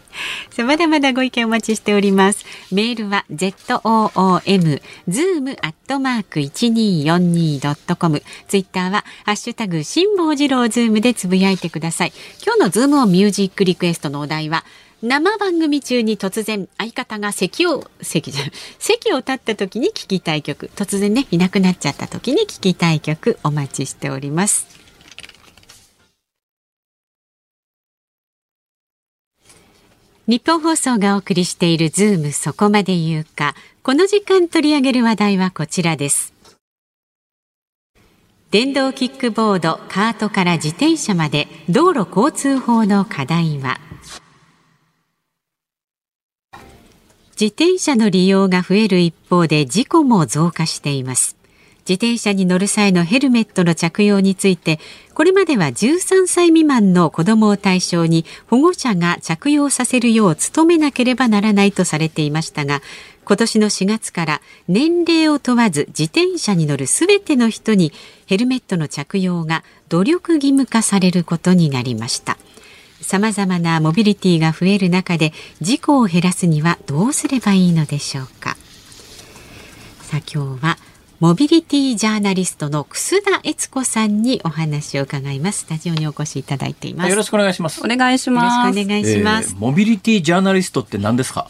[0.64, 2.46] まだまだご意見お待ちしております。
[2.72, 8.24] メールは z o o m zoom アットマーク一二四二ドットコム。
[8.48, 12.14] ツイッターはハッシュタグ辛坊治郎ズームでつぶやいてください。
[12.44, 14.63] 今日のズームオンミュージックリクエストのお題は
[15.06, 18.46] 生番組中に突然相方が席を席じゃ
[18.80, 20.68] 席を立った時に聞きたい曲。
[20.78, 24.66] 突然ねいなくなっちゃった時に聞きたい曲お待ちしております。
[30.26, 33.56] 日本放送がお送りしているズームそこまで言うか。
[33.84, 36.32] この時間取り上げる話題はこちらです。
[38.52, 43.82] 電動キックボードカートから自転車まで道路交通法の課題は
[47.44, 51.36] 自転車の利用が増える一方で事故も増加しています
[51.80, 54.80] 自転車に乗る際のヘルメットの着用について
[55.14, 62.82] これまでは13歳未満の子どもを対象に保護者が着用させるよう努めなければならないとされていましたが
[63.26, 67.92] 今年の4月から年齢を問わず自転車に乗るすべての人に
[68.26, 72.38] ヘルメットの着用が努力義務化されることになりました。
[73.04, 78.58] 様々なモビリティが増える中で事故を減らすにはどうすればいいのでしょうか。
[80.02, 80.78] さあ今日は
[81.20, 85.60] モビリティジャーナリストの楠田悦子さんにお話を伺います。
[85.60, 87.10] スタジオにお越しいただいています。
[87.10, 87.82] よろしくお願いします。
[87.84, 91.50] お願いしますよろしくお願いします、えー、モビリティジャーナリストって何ですか？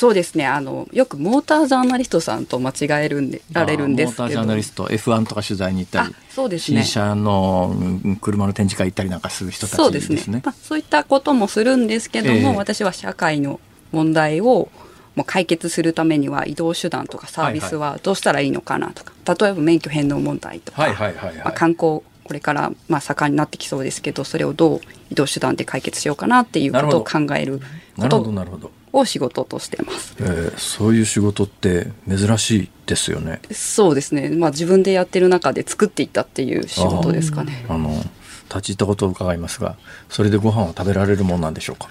[0.00, 0.46] そうですね。
[0.46, 6.84] あのよくモータージャーナリストさんと間違えるんでられるんですモータージャーナリスト F1 とか取材に行ったりそうですね。
[6.84, 7.76] 新車の
[8.22, 10.00] 車の展示会行ったりなんかする人たちですね。
[10.00, 13.60] そうですね、まあ、そういったこともするんですけども、えー、私は社会の
[13.92, 14.70] 問題を
[15.16, 21.36] もう解決するためには移動手段とかサービスはどうしたらいいのかなとか、はいはい、例えば免許返納問題とか、はいはいはいはい。
[21.36, 27.60] まあ、観光これからまあ盛んになってきそうですけどそれをどう移動手段で解決しようかなっていうことを考える
[27.98, 33.40] ことを仕事としてます、えー、そういう仕事って珍しいですよね。
[33.52, 37.64] そうですね、まあ、自分でやってる中で作っていったっていう仕事ですかね。
[37.68, 37.90] あの
[38.48, 39.76] 立ち入ったことを伺いますが
[40.08, 41.88] それでご飯を食べられるもんなんでしょうか？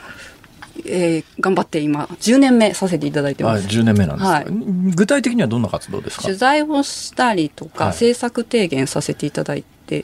[0.86, 3.66] えー、頑張って今10年目させていただいてます。
[3.66, 4.46] あ10年目なんですはい、
[4.96, 6.24] 具体的にはどんな活動ですか？
[6.24, 10.04] 取材をしたりとか、はい、政策提言させていただいてい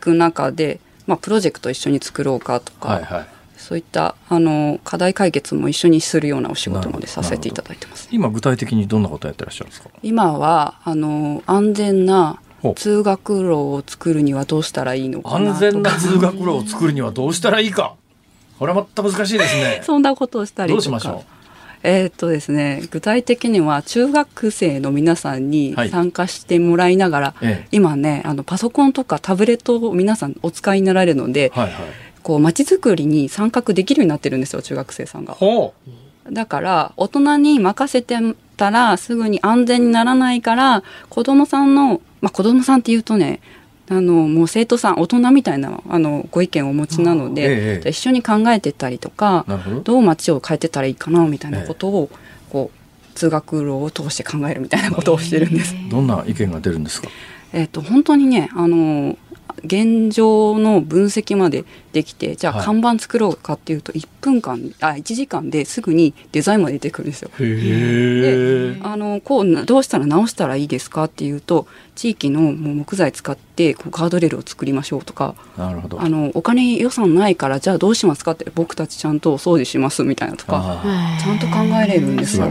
[0.00, 3.26] く中で、えー、まあ、プロジェクト一緒に作ろうかとか、はいはい、
[3.72, 9.88] そういったあの課題解決も一緒にするようなお仕事までさせていただいてます、今具体的にどんなことやってらっしゃるんですか？
[10.02, 12.38] 今はあの安全な
[12.76, 17.94] 通学路を作るにはどうしたらいいのか安全な通学路を作るにはどうしたらいいか。
[18.58, 19.80] これはまた難しいですね。
[19.84, 21.32] そんなことをしたりどうしましょう？
[21.82, 35.36] えー、っとですね、具体的には中学生の皆さんに参加してもらいながら、はい、今ねあのパソコンとかタブレットを皆さんお使いになられるので、はいはいこう街づくりに参画できるようになってるんですよ中学生さんが。
[36.30, 38.16] だから大人に任せて
[38.56, 43.40] たらすぐに安全にならないから子供さんのまあ子供さんっていうとね
[43.88, 49.44] あのもう生徒さん大人みたいなあのご意見をお持ちなので、ええ、一緒に考えてたりとか
[49.84, 49.98] ど。
[49.98, 52.08] う街を変えてたらいいかなみたいなことを、
[52.48, 55.74] こう通学路を通して考えるみたいなことをしてるんです。
[55.90, 57.08] どんな意見が出るんですか？
[57.52, 59.18] えっ、と本当にねあの
[59.64, 67.30] 現状の分析までできてじゃあ看板作ろうかっていうと1分間あ1時間ですぐにデザインまで出てくるんですよ。
[67.38, 80.82] であのこうどうしたら直したらいいですかっていうと地域のもう木材使ってこうガードレールを作りましょうとかなるほどあのお金予算ないからじゃあどうしますかって僕たちちゃんとお掃除しますみたいなとか
[81.20, 82.50] ちゃんと考えれるんですよ。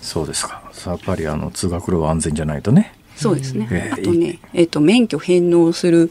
[0.00, 2.94] そうですかやっぱりあの通学路は安全じゃないとね。
[3.16, 3.90] そうですね。
[3.92, 6.10] あとね、えっ、ー、と免許返納する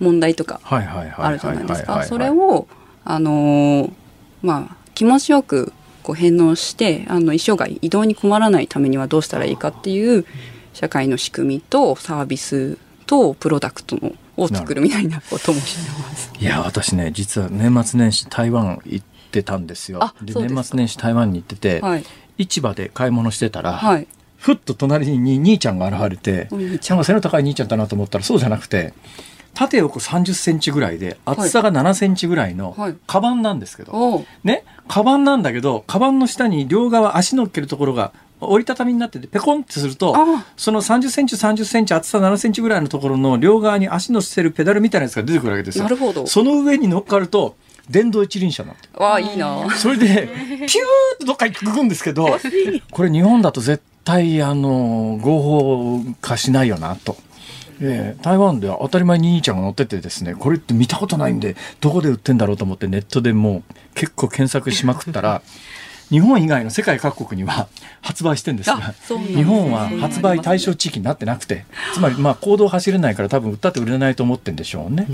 [0.00, 2.04] 問題とかあるじゃないですか。
[2.04, 2.68] それを
[3.04, 3.92] あのー、
[4.42, 5.72] まあ気持ちよく
[6.02, 10.24] こう返納してあの一生涯移動に困らないためにはどうしたらいいかっていう
[10.72, 16.32] 社会の仕組みとサービスとプロダクトのを作るみたいなこともしてます。
[16.38, 20.00] いや私ね実は年末年始台湾行ってたんですよ。
[20.22, 22.04] で年末年始台湾に行ってて、はい、
[22.38, 24.06] 市場で買い物してたら、はい、
[24.38, 28.94] ふっと隣に兄ちゃんが現れて、なんか背の高い兄ちゃんだなと思ったらそうじゃなくて
[29.54, 32.76] 縦横30センチぐらいで厚さが7センチぐらいの
[33.08, 40.14] カバンなんですけど、はい、ねカバンなんだけどカバンの下に両側足乗っけるところが折りたたみになっててペコンってすると
[40.56, 45.84] その30センチ30センチ厚さ7センチぐらいのところの両側に足乗せるペダルみたいなやつが出てくるわけですよ。
[45.84, 46.26] なるほど。
[46.28, 47.56] その上に乗っかると
[47.90, 48.88] 電動一輪車なんて。
[48.94, 49.68] わあいいな。
[49.70, 50.66] それでピューッ
[51.18, 52.38] とどっか行くんですけど
[52.92, 53.97] これ日本だと絶対
[54.42, 57.16] あの合法化しないよなと。
[57.80, 65.42] えー、台湾では当たり前に兄ちゃんが乗っててですねこれって見たことないんでどこで売ってんだろうと思ってネットでもう結構検索しまくったら
[66.10, 67.68] 日本以外の世界各国には
[68.00, 68.94] 発売してんですが
[69.26, 75.06] 日本は発売対象地域になってなくてつまりまあ行動走れないから多分売ったって売れないと思ってんでしょうね。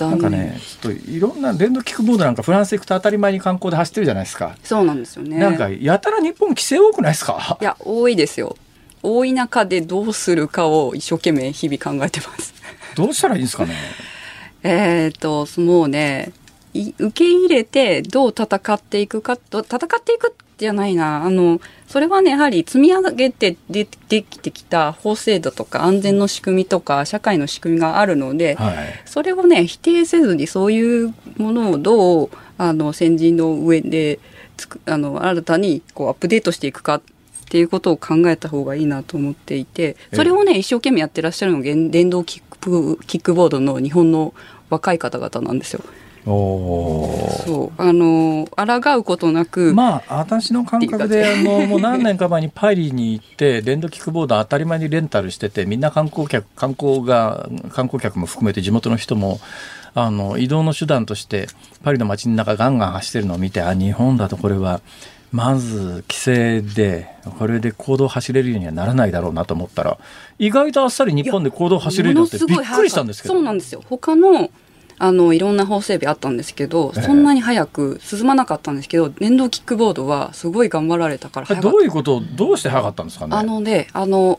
[0.00, 4.56] うん、なんかねちょっといろんな電動キックボードなんかフランス行くと当たり前に観光で走ってるじゃないですか。
[4.64, 5.38] そうなんですよね。
[5.38, 7.58] なんかやたら日本規制多くないですか？
[7.60, 8.56] いや多いですよ。
[9.04, 12.54] 多い中でどうするかを一生懸命日々考えてます。
[12.96, 13.74] どうしたらいいんですかね。
[14.64, 16.30] えっともうね
[16.74, 21.24] 受け入れてどう戦っていくかと戦っていくじゃないな。
[21.24, 34.20] あのそれはねやはり積み上げてでできてきた法制度とか安全の仕組みとか社会の仕組みがあるので、はい、それをね否定せずにそういうものをどうあの先人の上で
[34.56, 37.02] つくあの新たにこうアップデートしていくかっ
[37.50, 44.32] ていうことを考えた方がいいなと思っていてそれをね一生懸命やってらっしゃるのが電動キックキックボードの日本の
[44.70, 45.82] 若い方々なんですよ。
[46.24, 47.82] そう。
[47.82, 49.74] あの抗うことなく。
[49.74, 59.40] まあ私の感覚であのもう何年か前にパリに行って 電動キックボード当たり前にレンタルしててみんな観光客観光が観光客も含めて地元の人も
[59.94, 61.48] あの移動の手段として
[61.82, 64.80] パリの街の中ガンガン走ってるのを見てあ日本だとこれは
[65.32, 67.08] まず規制で
[67.38, 69.98] これで行動走れるようにはならないだろうなと思ったら
[70.38, 73.34] 意外とあっさり日本で行動走れるようになってびっくりしたんですけど。
[73.34, 73.82] そうなんですよ。
[73.88, 74.50] 他の
[75.04, 83.36] あのいろんな法整備あったんですけど、そんなに早く進まなかったんですけど電動キックボードはすごい頑張られたからどういうことどうして早かったんですかね？
[83.36, 84.38] あのであの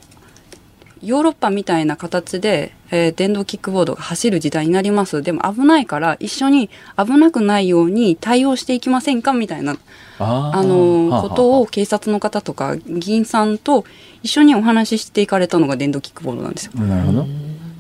[1.01, 5.21] ヨーロッパみたいな形で、えー、電動キックボードが走る時代になります。
[5.21, 9.33] でも危ないから一緒に危なくないように対応していきませんか？
[9.33, 9.75] みたいな
[10.19, 13.83] あのことを警察の方とか議員さんと
[14.21, 16.71] 一緒にお話ししていかれたのが電動キックボードなんですよ。
[16.75, 17.25] なるほど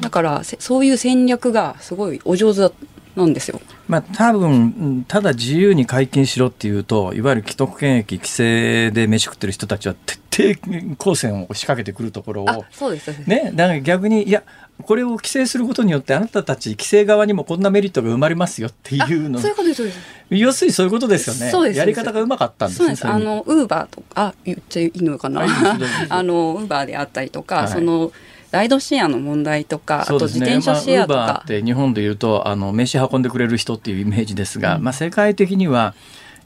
[0.03, 2.73] だからそういう戦略がすごいお上手
[3.15, 3.61] なんですよ。
[3.87, 9.95] まあ、多分ただ自由に解禁しろっていうといわゆる既得権益規制で飯食ってる人たちは
[10.31, 14.43] 徹底抗戦を仕掛けてくるところをそうですねだから逆にいや
[14.81, 19.39] これを規制することによってあなたたち規制側にもこんなメリットが生まれますよっていうの。
[19.39, 19.83] そういうことです
[20.29, 21.51] 要するにそういうことですよね。
[21.51, 25.45] そうですやり方がうまかったんですねあのウーバーとかあ言っちゃいいのかな。
[26.09, 28.11] あのウーバーであったりとか、はい、その
[28.53, 31.19] ライドシェアの問題とか、あと自転車シェアとか。
[31.19, 35.95] まあ、って日本でいうとあの飯運んでくれる人っていうイメージですが、うん、まあ、世界的には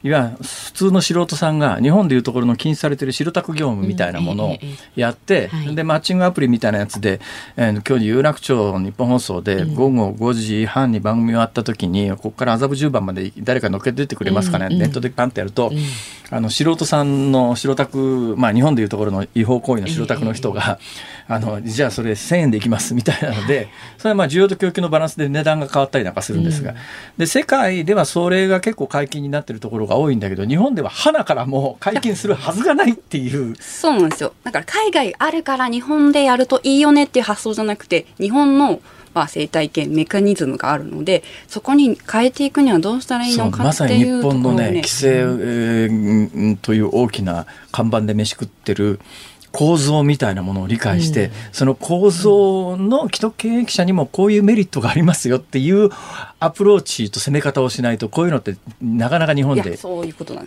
[0.02, 4.56] いわ普通の素人さんが日本でいうところの禁止されてる白タク業務みたいなものを
[4.94, 7.20] やって、でマッチングアプリみたいなやつで、
[7.56, 15.72] えー、今日有楽町日本放送で午後5時半に番組終わった時にここから麻布十番まで誰か乗っけて出てくれますかね、ネットでパンってやると、
[16.30, 23.68] あの素人さんの白タク、まあ、日本でいうところの違法行為の白タクの人が、えー、あのじゃあそれ1000円でいきますみたいなので
[23.98, 26.76] それはまあ需要と供給のバランスで値段が変わったりなんかするんですが、うん、
[27.18, 33.54] で世界ではそれが結構解禁になってるところが多いんだけど日本では花からもう解禁するはずがないっていう。
[33.60, 34.32] そうなんですよ。
[34.42, 38.80] だから海外あるから日本でやるといいよねっていう発想じゃなくて日本の
[39.14, 49.00] まあ、生態系メカニズムがあるのでそこに変えていくにはどうしたらいいのかっていうところ、ね、まさに日本のね規制、えー、という大きな看板で飯食ってる
[49.58, 55.90] 構造みたいなものを理解して、うん、その構造の既得権益者にもこういうメリットがありますよっていう
[56.40, 59.76] アプローチと攻め方をしないとこういうのってなかなか日本で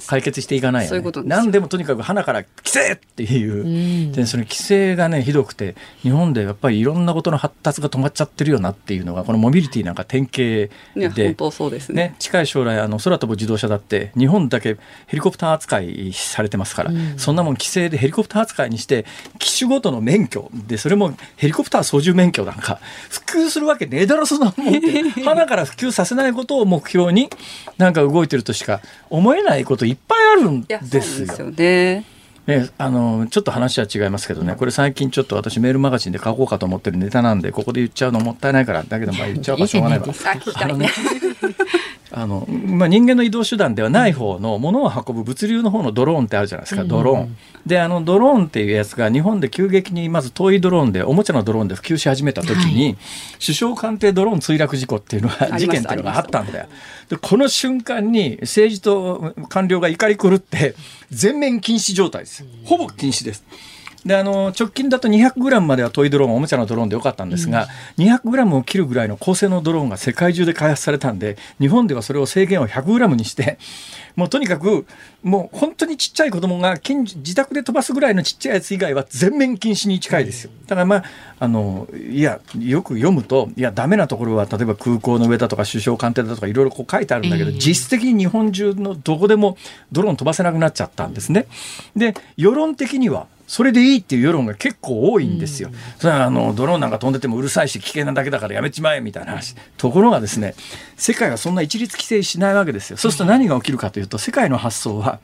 [0.07, 1.11] 解決していかないよね。
[1.25, 11.25] 何でもとにかく花から規制っていう、うん、でその規制がねひどくて日本でやっぱりいろんなことの発達が止まっちゃってるよなっていうのがこのモビリティなんか典型で。
[11.27, 14.77] 本当そうですね、ね、近い将来あの空飛ぶ自動車だって日本だけ
[15.07, 19.05] ヘリコプター扱いされてますから、うん、そんなもん規制でヘリコプター扱いにして
[19.39, 22.79] 機種ごとの免許でそれもヘリコプター操縦免許なんか
[23.09, 25.01] 普及するわけねえだろそんなもんって。
[25.23, 27.29] 花から普及させないことを目標に
[27.79, 31.49] なんか動いてるとしか思えないこといっぱいあるんですよ。
[31.49, 32.05] ね。
[32.47, 40.07] ね、あのちょっと話は違いますけどねこれ最近ちょっと私メールマガジンで書こうかと思ってるネタなんでここで言っちゃうのもったいないからだけどまあ言っちゃうかしょうがないわ。
[40.55, 40.89] あのね
[42.11, 47.37] あの、まあ、人間の移動手段ではない方の物を運ぶ物流の方のドローンってあるじゃないですか、ドローン。
[47.65, 52.97] で、あのドローンっていうやつが日本で急激にまず遠いドローンで、おもちゃのドローンで普及し始めた時に、はい、
[53.39, 56.67] 首相官邸ドローン墜落事故っていうのが、事件っていうのがあったんだよ。
[57.09, 60.75] で、この瞬間に政治と官僚が怒り狂って、
[61.11, 62.45] 全面禁止状態です。
[62.65, 63.43] ほぼ禁止です。
[64.05, 73.59] であの直近だと 200g まではトイドローンおもちゃのドローンでよかったんですが、うん、200g を切るぐらいの高性能ドローンが世界中で開発されたんで日本ではそれを制限を 100g にして
[74.15, 74.87] もうとにかく
[75.23, 80.51] もう本当にちっちゃい子供が近自宅で飛ばすぐらいのちっちゃいやつ以外は全面禁止に近いですよ。
[80.65, 81.03] だからまあ
[81.39, 89.57] あのいやよく読むといやダメなところは例えば空港の上だとか首相官邸だとかいろいろこう書いてあるんだけど、実質的に日本中のどこでも
[89.91, 91.45] ドローン飛ばせなくなっちゃったんですね。
[91.95, 95.67] で世論的にはそれでいいっていう世論が結構多いんですよ。
[95.67, 99.57] うん、それはあのドローンなんか飛んでてもうるさいし危険なだけだからやめちまえみたいな話。
[99.77, 100.55] ところがですね
[100.95, 102.95] 世界はそんな一律規制しないわけですよ。
[102.95, 105.19] そうすると何が起きるかというと世界の発想は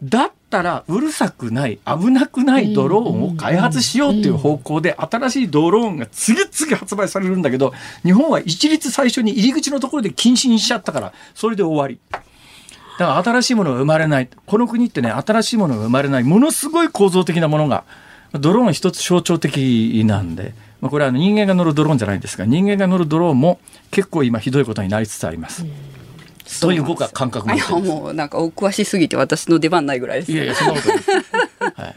[0.00, 7.72] だったらうるさくない危なくないドローンを開発しようっていう方向で新しいドローンが次々発売されるんだけど
[8.04, 11.98] 日本は一律最初に入り口のところで禁止にしちゃったからそれで終わり。
[12.98, 14.28] だから新しいものが生まれない。
[14.46, 16.24] この国ってね、新しいものが生まれない。
[16.24, 17.84] ものすごい構造的なものが、
[18.32, 25.64] ドローン一つ象徴的なんで、まあ、これは人間が乗るドローンじゃないんですが、人間が乗るドローンも結構今ひどいことになりつつあります。
[26.46, 30.32] そういう僕は感覚ももうなんかお詳しすぎて私の出番ないぐらいです。
[30.32, 31.74] いやいやそんなことない。
[31.74, 31.96] はい。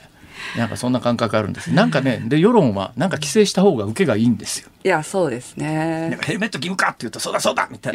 [0.57, 1.73] なんかそんな感覚あるんです。
[1.73, 4.69] なんかね、で世論はなんか規制した方が受けがいいんですよ。
[4.83, 6.17] いやそうですね。
[6.21, 7.93] ヘルメット義務化って言うとそうだそうだみたい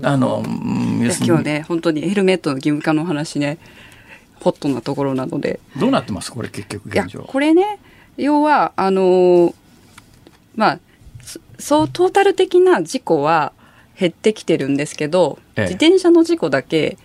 [0.00, 0.12] な。
[0.12, 3.58] あの、うん、今日ね本当にヘルメットの義務化の話ね
[4.40, 5.60] ホットなところなので。
[5.78, 7.20] どうなってますこれ結局現状。
[7.20, 7.78] これね
[8.16, 9.54] 要はあの
[10.54, 10.78] まあ
[11.58, 13.52] そうトータル的な事故は
[13.98, 16.98] 減ってきてるんですけど、ええ、自転車の事故だけ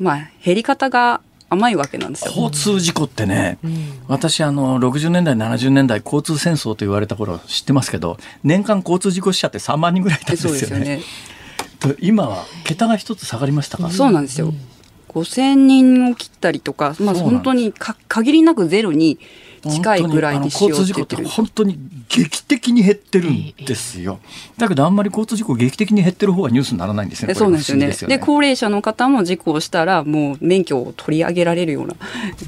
[0.00, 1.20] まあ減り方が
[1.52, 2.32] 甘いわけなんですよ。
[2.34, 10.78] 交通事故ってね、うん、私あの60年代70年代交通戦争と言われた頃知ってますけど年間交通事故死者って3万人ぐらいいたんですよね。
[10.78, 11.02] よね
[12.00, 14.54] 今は桁が一つ下がりましたか、そうなんですよ。
[15.08, 19.18] 5000人を切ったりとか、まあ、本当にか限りなくゼロに
[19.70, 21.26] 近いぐらいにしようって言ってる。
[21.26, 24.18] 本当に劇的に減ってるんですよ、
[24.58, 27.92] だけどあんまり交通事故劇的に減ってる方がニュースにならないんですねそうなんですよね。
[28.08, 31.94] で高齢者の方も事故をしたらもう免許を取り上げられるような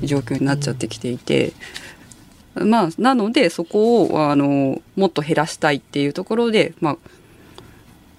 [0.03, 1.53] 状況になっちゃってきていて。
[2.57, 6.97] まあ、なのでそこをあのもっと減らしたいっていうところで、まあ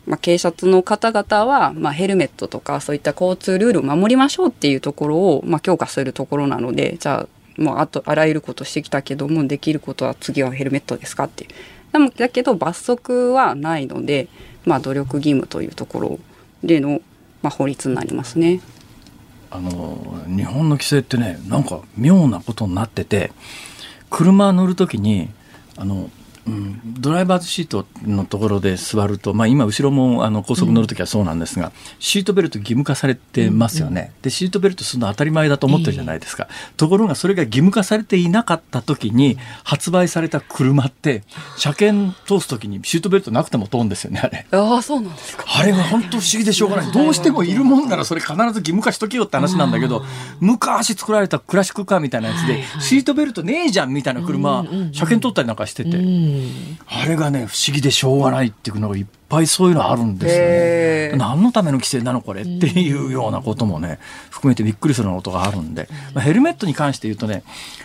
[0.05, 7.27] まあ、警察の方々は、まあ、ヘルメットとかそういった交通ルールを守りましょうっていうところを、まあ、強化するところなのでじゃあ
[7.57, 11.47] もうあとあらゆることしてきたけどもできることは次はヘルメットですかって
[11.91, 14.27] でもだけど罰則はないので、
[14.65, 16.19] まあ、努力義務というところ
[16.63, 17.01] での、
[17.41, 18.61] まあ、法律になりますね。
[19.51, 23.31] あの日本の規制ってねなんか妙なことになってて
[24.09, 25.29] 車乗る時に
[25.77, 26.09] あの
[26.47, 34.07] うん、ドライバーズシートのところで座ると、まあ、今後ろもあの高速乗るときはそうなんですが、うん、シートベルト義務化されてますよね、うん。
[34.07, 41.23] うん、でシートベルトするの当たり前だと思ってるじゃないですか、えー、ところがそれが義務化されていなかった時に発売された車って
[41.57, 44.45] 車検通す時にシートベルトなくても通るんですよねあれ。
[44.51, 45.45] ああそうなんですか。
[45.47, 46.91] あれが本当不思議でしょうがない。
[46.91, 50.03] どうしてもいるもんならそれ必ず義務化しとけよって話なんだけど
[50.39, 55.97] 昔作られたクラシックカーみたいなやつで、シートベルトねえじゃんみたいな車、車検取ったりなんかしてて、
[56.87, 61.17] あれがね不思議でしょうがないっていうのがいっぱいそういうのあるんですよね。
[61.17, 67.43] 何のための規制なのこれっていうようなこともね含めてびっくりするようなことがあるんで、まあ、ヘルメットに関して言うとね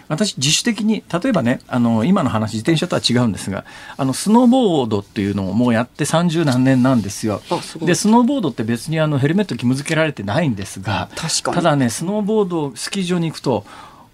[0.08, 3.64] 私自主的に例えばねあの今の話自転車とは違うんですが
[3.96, 7.40] あのスノーボードっていうのをもうやって30何年なんですよ。
[7.82, 11.08] でスノーボードって別にあのヘルメット義務付けられてないんですが
[11.54, 13.64] ただねスノーボードスキー場に行くと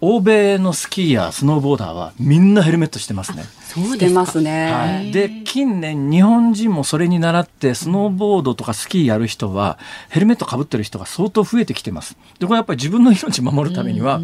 [0.00, 3.44] 欧米のスキーヤースノーボーダーはみんなヘルメットしてますね。
[3.62, 4.72] そうでますね。
[4.72, 9.78] はい、で近年日本人もそれに倣ってスノーボードとかスキーやる人は
[10.10, 12.16] ヘルメットかぶってる人が相当増えてきてます。
[12.38, 14.20] でこれやっぱり自分の命守るためには、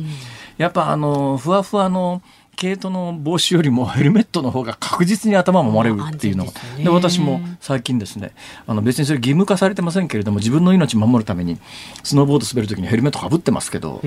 [0.59, 2.23] やっぱあのふわふわの
[2.57, 6.53] 毛糸の帽子よりもヘルメットの方が確実に頭を守れるっていうのが。
[6.77, 8.33] で、ね、私も最近ですね
[8.67, 11.59] あの別にそれ義務化されてませんけれども自分の命守るために
[12.03, 14.01] スノーボード滑る時にヘルメットかぶってますけど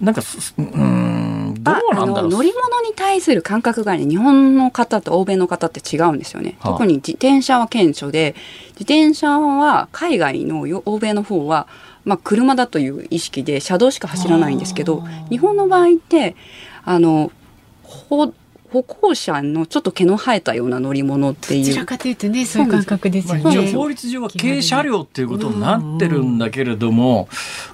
[0.00, 0.22] なんか
[0.58, 2.30] うんどうなんだろう。
[2.30, 8.34] 乗り物に対する感覚がね日本の方と欧米の方って違うんですよね、はあ、特に自転車は顕著で
[8.78, 11.66] 自転車は海外の欧米の方は
[12.04, 16.36] まあ、車だという意識で車道しか走らないんですけど日本の場合って
[16.84, 17.32] あの
[18.08, 18.32] 歩
[18.74, 21.64] 歩行者のちょっと毛の生えたような乗り物っていう。
[21.66, 23.72] どちらかというとね、そういう感覚ですよね。
[23.72, 27.28] 法律上は軽車両っていうことになってるんだけれども、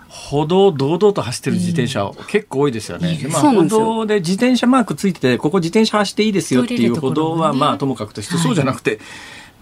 [0.09, 3.19] 歩道堂々と走ってる自転車、結構多いですよね。
[3.33, 9.01] まあ、歩道で自転車マークついてて、ここ自転車走っていいですよっていう歩道は、まあ、ともかくとして、そうじゃなくて、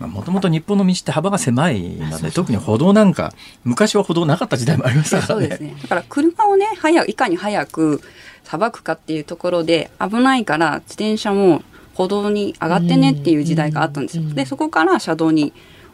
[0.01, 3.33] もともと日本の道って幅が狭いので特に歩道なんか
[3.65, 5.49] 昔は歩道なかった時代もありましたからね。
[5.49, 5.77] ね。
[5.83, 8.01] だから車をね早いかに早く
[8.49, 14.23] さばくかっていうところで危ないから自転車も歩道に上がってねっていう時代があったんですよ。
[14.23, 15.53] でそこから車道に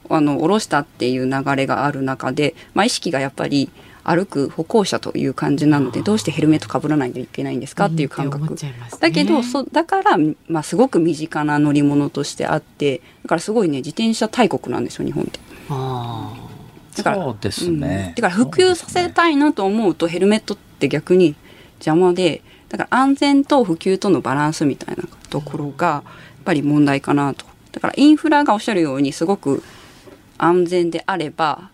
[0.08, 3.70] あの下ろしたっていう流れがある中で、まあ、意識がやっぱり
[4.04, 8.54] 歩く歩行者という感じなのでどうしてヘルメットかぶらないといけないんですかっていう感覚、
[9.00, 15.40] だけどそだから、まあ、すごく身近な乗り物としてあってだからすごいね自転車大国なんですよ日本って。
[16.98, 21.34] だからそうですね、うん、だから普及させたいなと思うとヘルメットって逆に
[21.84, 26.02] 邪魔でだから安全と普及とのバランスみたいなところがやっ
[26.44, 27.46] ぱり問題かなと。
[27.72, 29.62] だからインフラがおっしゃるようにすごく
[30.38, 31.70] 安全であれば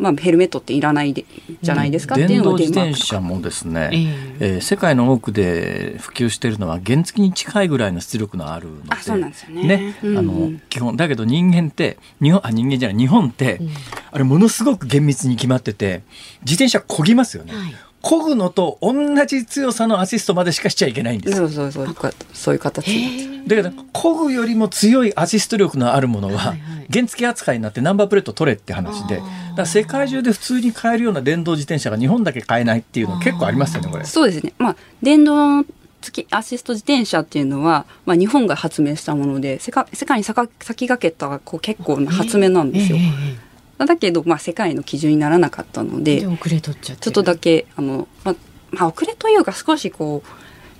[0.00, 1.26] まあ、ヘルメットっていらないで
[1.60, 9.62] じゃないですかっていうのが電動自転車もですね、えー、えー、世界の多くで普及しているのは原付に近いぐらいの出力のあるのであそうなんですよね。
[9.62, 13.68] ね、うん、あの基本だけど人間って日本あ人間じゃない日本って、うん、
[14.10, 16.02] あれものすごく厳密に決まってて
[16.44, 17.52] 自転車漕ぎますよね。
[17.52, 18.92] はい漕ぐのと同
[19.26, 21.36] じ強さのアシストまでしかしちゃいけないんです。
[21.36, 21.96] そうそうそう
[22.32, 26.54] そういう形だけど漕ぐよりも強いアシスト力のあるものは
[26.92, 29.22] 原付扱いになってナンバープレート取れって話で
[29.56, 34.04] だ世界中で普通に買えるような電動自転車が日本だけ買えないっていうの結構ありますよねこれ。
[34.04, 34.52] そうですね。
[34.58, 35.64] まあ電動
[36.00, 42.96] 付きアシスト自転車っていうのは、まあ、日本が発明したもので世界世界に先駆けたこう結構な発明なんですよ。
[42.96, 43.49] えーえー
[43.86, 48.34] だけど、まあ、世界の基準にならなかったので遅れとっちゃちょっとだけあの、まあ、
[48.70, 50.22] まあ、遅れというか少しこ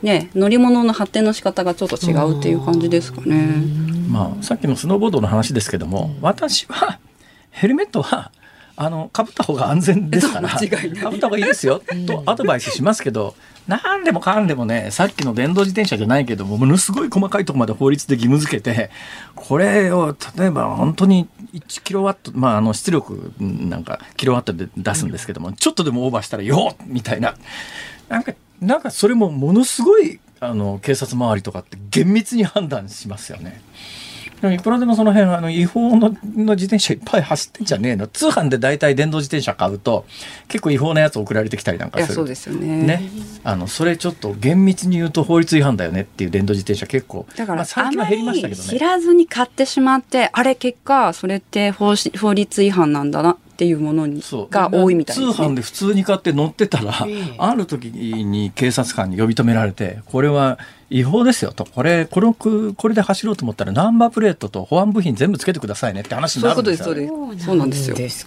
[0.02, 3.62] うね乗り物の発展の仕方がちょっと違うっていう感じですかね。
[4.08, 6.98] まあ、さっきのスノーボードの話ですけども、私は
[7.50, 8.32] ヘルメットは
[8.76, 10.58] あのかぶった方が安全ですからか
[11.10, 13.34] ぶった方がいいですよとアドバイスしますけど
[13.68, 18.90] 何でもかんでもねさっきの電動自転車じゃないけどもものすごい細かいところまで法律で義務付けて
[19.34, 27.36] これを例えば本当に1キロワット、まあ、あの出力なんかキロワットで出すんですけども、ちょっとでもオーバーしたらよみたいな
[28.08, 33.60] なんかなんかそれもものすごいあの警察周りとかって厳密に判断しますよね。
[34.48, 38.06] いくらでもその辺あの違法のの自転車いっぱい走ってんじゃねえの。
[38.06, 40.06] 通販で大体電動自転車買うと
[40.48, 42.14] 結構違法なやつ送られてきたりなんかする。
[42.14, 42.82] そうですよね。
[42.82, 43.02] ね。
[43.44, 47.26] あのそれちょっと厳密に言うと法律違反だよねっていう電動自転車結構。
[47.36, 48.68] だから、まあ、最近は減りましたけどね。
[48.68, 56.94] 知らずに買ってしまってあれ結果それって法法律違反なんだなっていうものにが多いみたいです、ね、通販で普通に買って乗ってたら、
[57.36, 60.58] ある時に警察官に呼び止められてこれは
[60.90, 61.64] 違法ですよと。
[61.64, 62.32] これこれ
[62.74, 66.84] これで走ろうと思ったらナンバープレートと保安部品全部つけてくださいねって話になるんですよ。
[66.86, 67.88] そうそうなんです。
[67.88, 67.96] よ。
[67.96, 68.26] 自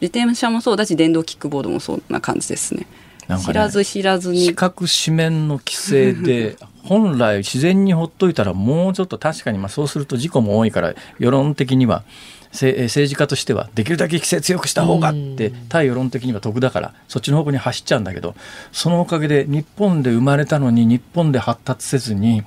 [0.00, 2.86] 転車もそうだし電動キックボードもそんな感じですね。
[3.28, 4.46] ね、知らず知らずに。
[4.46, 12.04] 四角四面の規制で 本来自然にほっといたらもうちょっと確かにまあそうすると事故も多いから世論的には
[12.64, 18.34] 政治家としてはできるだけ規制強くした方がって対世論的には得だからそっちの方向に走っちゃうんだけど
[18.72, 22.44] そのおかげで日本で生まれたのに日本で発達せずに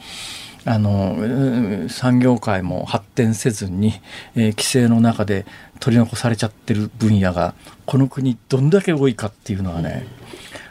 [0.66, 3.94] あの産業界も発展せずに、
[4.36, 5.46] えー、規制の中で
[5.80, 7.56] 取り残されちゃってる分野が
[7.86, 10.06] この国どんだけ多いかっていうのはね、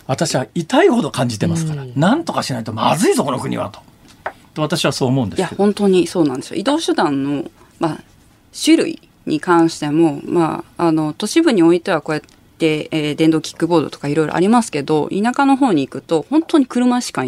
[0.07, 3.81] 私は痛いほど感じてますから、なんとかしないとまずいぞこの国はと。
[4.55, 6.57] と私はそう思うんですいや本当にそうなんですよ。
[6.57, 7.99] 移動手段の、まあ、
[8.53, 12.23] 種類に関しても、まあ、あの都市部においてはこうやっ
[12.59, 17.25] て、えー、電動キックボードとかいろいろありますけど田舎の方に行くと本当に車しか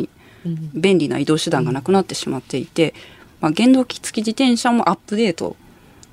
[0.74, 2.94] 便利な移動手段がなくなってしまっていて、
[3.40, 5.56] まあ、原動機付き自転車もアップデート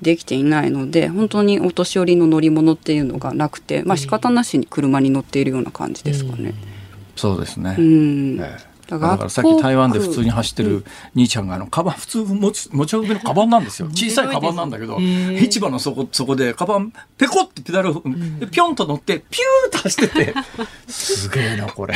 [0.02, 6.50] できていないので本当にお年寄りの乗り物っていうのがなくて、まあ仕方なしに車に乗っているような感じですかね。
[6.50, 6.54] うん、
[7.16, 8.40] そうですね、うん。
[8.40, 10.84] ええだからさっき台湾で普通に走ってる
[11.14, 13.88] 兄ちゃんがあのカバン普通持ち持ち運びのカバンなんですよ。
[13.88, 20.34] 小さいカバンなんだけど市場の底そこでカバンペコってペダルでピョンと乗ってピューと走ってて
[20.88, 21.94] すげえなこれ。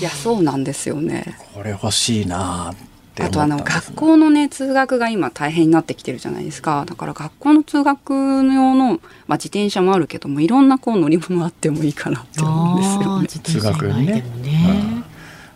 [0.00, 1.36] いやそうなんですよね。
[1.54, 2.74] これ欲しいな
[3.18, 6.84] あとあの学校のね通学が今大変になってきてるじゃないですか。
[6.86, 8.92] だから学校の通学用の、
[9.26, 13.42] まあ、自転車もあるけどもいろんなこう乗り物あってもいいかなって思うんですよね。
[13.42, 14.22] 通学にね、ね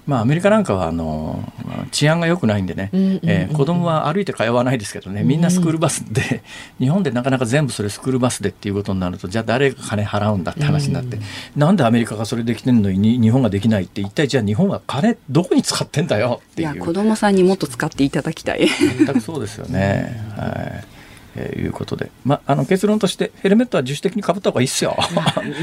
[0.07, 1.43] まあ、アメリカなんかはあの
[1.91, 5.23] 治安が良くないんでね、えー、子供は歩いて通わないですけどね。
[5.23, 6.43] みんなスクールバスで、
[6.79, 11.19] 日本でなかなか全部それスクールバスでっていうことになるとじゃあ誰が金払うんだって話になって、
[11.57, 16.75] なんでアメリカがそれできてるのに日本ができないって一体じゃあ日本は金どこに使ってんだよっていう。
[16.75, 18.69] いや子供さんにもっと使っていただきたい。
[18.99, 20.21] 全くそうですよね。
[20.37, 20.45] は
[20.91, 20.94] い
[21.37, 24.97] えー、いうことで、まあ、あの結論としてヘルメットは自主的にかぶった方がいいですよ。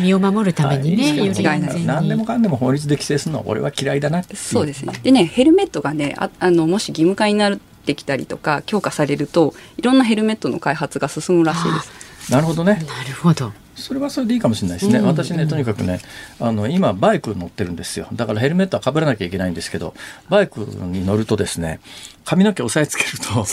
[0.01, 4.93] 身を守るためにね、 はい、い何でもかんでも法律で規制するのは俺は嫌いだなそうですね。
[5.03, 12.31] でねヘルメットがねああのもし義務化になってきたりとか強化されるといろんなヘルメットの開発が進むらしいです。
[12.31, 12.73] なるほどね。
[12.73, 13.51] なるほど。
[13.75, 15.99] それはそれでいいかもしれないですね、うん、私ねとにかくね
[16.39, 19.93] あの今バイク乗ってるんですよだからヘルメットはかぶらなきゃいけないんですけど
[20.29, 21.79] バイクに乗るとですね
[22.23, 23.45] 髪の毛押さえつけると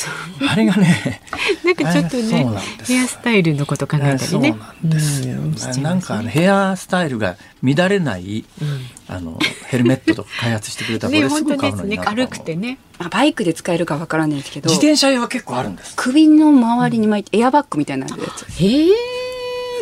[0.51, 1.21] あれがね
[1.65, 2.47] なんかちょっとね
[2.87, 4.19] ヘアスタイルのこと考えたりね。
[4.19, 5.29] そうなんです。
[5.29, 6.01] よ、うん、なん。
[6.03, 12.79] かヘアスタイルが乱れない、うん、あのヘルメットとか開発してくれたら これすぐ買うのにな、ね、軽くてね。
[12.99, 14.69] あバイクで使えるかわからないですけど。
[14.71, 18.45] 自転車用は結構あるんです首の周りに巻いてエアバッグみたいなやつ。
[18.63, 18.93] へえ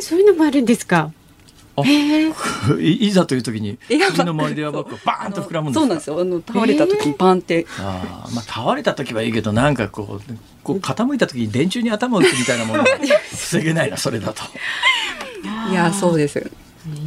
[0.01, 1.11] そういうのもあるんですか？
[2.81, 5.81] いざという時に首の周りでエアバッグバーンと膨らむんです。
[5.81, 6.21] そうなんですよ。
[6.21, 12.87] あの倒れた時にパンって、あまあ倒れた時はいいけどなんかこうこう傾いた時に電柱に頭を打つみたいなものは
[13.31, 14.43] 防げないなそれだと。
[15.71, 16.51] いやそうです。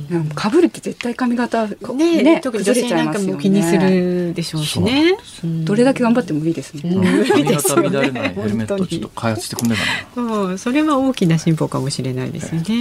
[0.09, 5.17] よかぶるって絶対髪型ねね特に女性なんかも気にするでしょうしね。
[5.63, 6.83] どれだけ頑張ってもいいですね、
[7.29, 9.83] 髪型乱れないヘルメットちょっと開発してくんないか
[10.21, 10.27] な。
[10.27, 12.73] そうそれは大きな進歩かもしれないですね、そ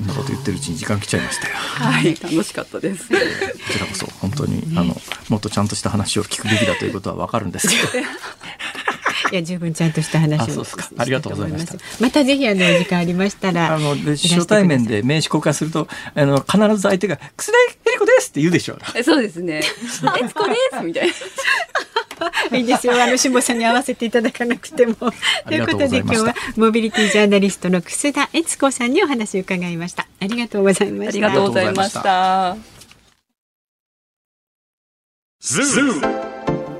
[0.00, 1.54] んなこと言ってるうちに時間来ちゃいましたよ。
[1.54, 3.08] はい、楽しかったです。
[3.08, 3.14] こ
[3.72, 4.96] ちらこそ本当に、あの
[5.28, 8.06] もっとちゃんとした話を聞くべきだということはわかるんですけど。
[9.30, 10.64] いや十分ちゃんとした話を
[10.98, 17.58] ありがとうございましたまたぜひあの時間ありましたらあの初対面で名刺交換するとあの必ず相手が「楠田
[17.90, 19.62] 恵理子です」って言うでしょうそうですね
[20.20, 21.12] 「悦子です」みたいな。
[22.52, 22.92] いいですよ。
[23.02, 24.94] あの下さんに合わせていただかなくても。
[25.48, 30.06] ということで今日はモビリティジャーナリストの楠田悦子さんにお話を伺いました。
[30.20, 31.10] ありがとうございました。
[31.10, 32.56] ありがとうございました。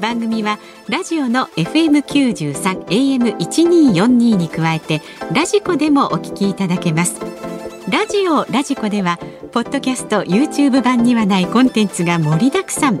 [0.00, 7.20] 番組はラジオの FM93 AM1242 に加えてラジコでもお聞きいただけます。
[7.90, 9.18] ラジオラジコでは
[9.52, 13.00] ポッドキャスト YouTube 版にはないコンテンツが盛りだくさん。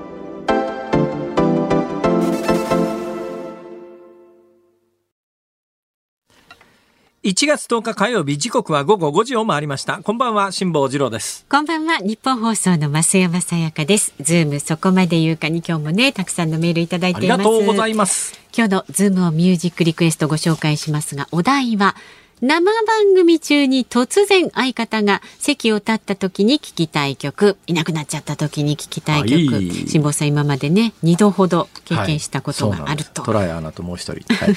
[7.23, 10.01] 1月10日火曜日時刻は午後5時を回りました。
[10.01, 11.45] こんばんは辛坊治郎です。
[11.47, 14.15] こんばんは日本放送の増山さやかです。
[14.19, 17.39] ズームそこまで言うかに今日もねたくさんのメールいただいています。
[17.41, 21.95] ありがとうございます今日のズームオンミュージックリクエストご紹介しますがお題は
[22.41, 27.57] 生番組中に突然相方が席を立った時に聞きたい曲。
[27.67, 29.87] いなくなっちゃった時に聞きたい曲。
[29.87, 34.55] 辛坊さん今までね2度ほど経験したことがあると、はい、トライアナともう一人、はい、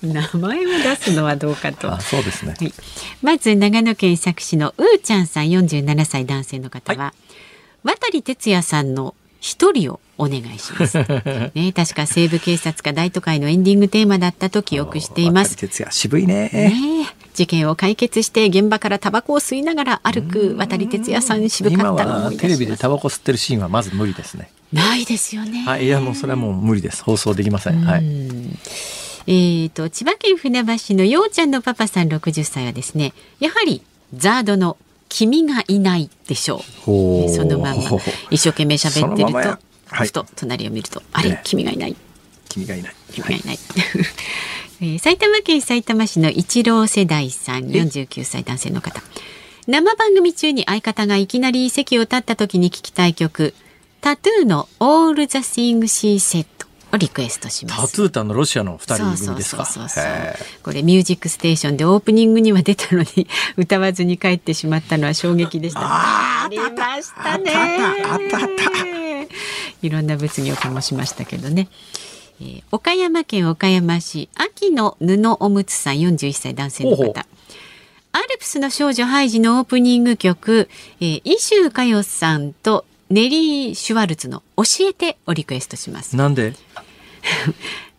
[0.02, 1.92] 名前を出すのはどうかと。
[1.92, 2.72] あそうですね、はい、
[3.20, 7.12] まず長野県佐久市のうーちゃんさん47歳男性の方は、
[7.82, 10.98] 渡哲也さんの一人をお願いします。
[11.54, 15.56] ね、確か西部警察か大都会のエンディングテーマだったと記憶しています。
[15.56, 16.72] 哲也渋いねね
[17.34, 24.50] 事件を解決して現場からタバコを吸いながら歩く渡哲也さん渋かったのテレビでタバコ吸ってるシーンはまず無理ですね。
[24.72, 25.64] ないですよね。
[25.64, 27.02] はい、いやもうそれはもう無理です。
[27.02, 27.80] 放送できません。
[27.82, 28.04] はい。
[29.26, 33.82] えーと、と千葉県船橋のようちゃんのパパさん60歳はですねやはり
[34.14, 34.76] ザードの
[35.10, 37.28] 君がいないでしょう。
[37.28, 37.82] そのまま
[38.30, 39.58] 一生懸命喋ってると、
[39.90, 41.96] はい、ふと隣を見ると、あれ、君がいない。
[42.48, 42.94] 君がいない。
[43.12, 43.58] 君がいない。
[44.82, 49.02] えー、埼玉県埼玉市の一郎世代さん、49歳男性の方。
[49.66, 53.54] 生番組中に相方がいきなり席を立った時に聞きたい曲、
[54.00, 56.46] タトゥーの All the Things She Said
[56.92, 57.80] をリクエストします。
[57.92, 59.66] タトゥータのロシアの二人組ですか？
[59.66, 60.04] そうそう
[60.62, 63.28] これミュージックステーションでオープニングには出たのに
[63.58, 65.80] 歌わずに帰ってしまったのは衝撃でした。
[65.82, 66.68] ありま
[67.02, 67.52] したね。
[67.52, 69.09] あったあった。
[69.82, 71.68] いろんな物議を醸しましたけどね。
[72.40, 77.26] えー、岡山県岡山市秋の布おむつさん41歳男性の方。
[78.12, 80.68] アルプスの少女ハイジのオープニング曲、
[81.00, 86.16] えー、伊集佳代さんとネリー・シュワルツの教えてをリクエストします。
[86.16, 86.54] なんで？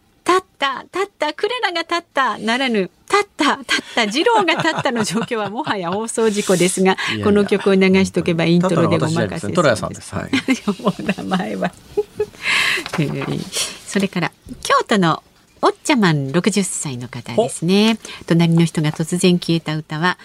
[0.62, 2.92] た立ったクレラが立ったならぬ立
[3.24, 10.14] った立った次郎が立ったの状況は もはや放送事故ですがこの曲を流しとけばイントロでお任せトラさんです。
[10.16, 10.32] はい、
[10.82, 11.72] もう名前は。
[13.88, 14.32] それから
[14.62, 15.24] 京都の
[15.64, 17.98] おっちゃまん60歳の方ですね。
[18.28, 20.18] 隣の人が突然消えた歌は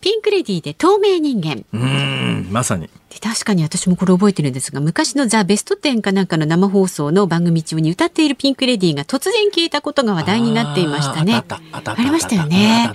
[0.00, 1.64] ピンクレディーで透明人間。
[1.72, 2.88] うん、まさに。
[3.20, 11.42] 確かに私もこれ覚えてるんですが、昔のザ・ベストテンかなんかの生放送の番組中に歌っているピンクレディーが突然消えたことが話題になっていましたね。
[11.72, 12.90] ありましたよね。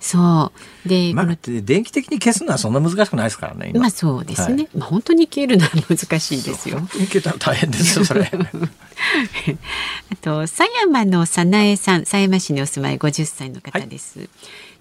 [0.00, 0.52] そ
[0.84, 0.88] う。
[0.88, 3.72] で、まあ、電気的に消すのはそんな難しくないですからね。
[3.74, 4.64] まあそうですね。
[4.64, 6.80] はい、まあ本当に消えるのは難しいですよ。
[6.80, 8.30] 消えたら大変ですよ、それ。
[10.10, 14.18] あと、狭山の早苗さん、狭山市にお住まい50歳の方です。
[14.18, 14.28] はい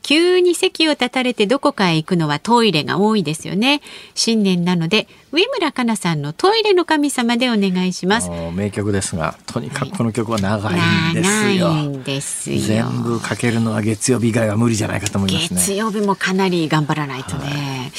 [0.07, 3.81] 急に席を立たれてどこかへ行くのはトイレが多いですよね。
[4.15, 8.29] 新年なので上村かなさんのトイレの神様でお願いします。
[8.55, 12.57] 名曲ですがとにかくこの曲は長いんですよ、はい、ですよ。
[12.57, 15.59] 全部かけるのは月曜日以外は無理じゃないかと思いますね。
[15.59, 17.91] 月曜日もかなり頑張らないとね、はい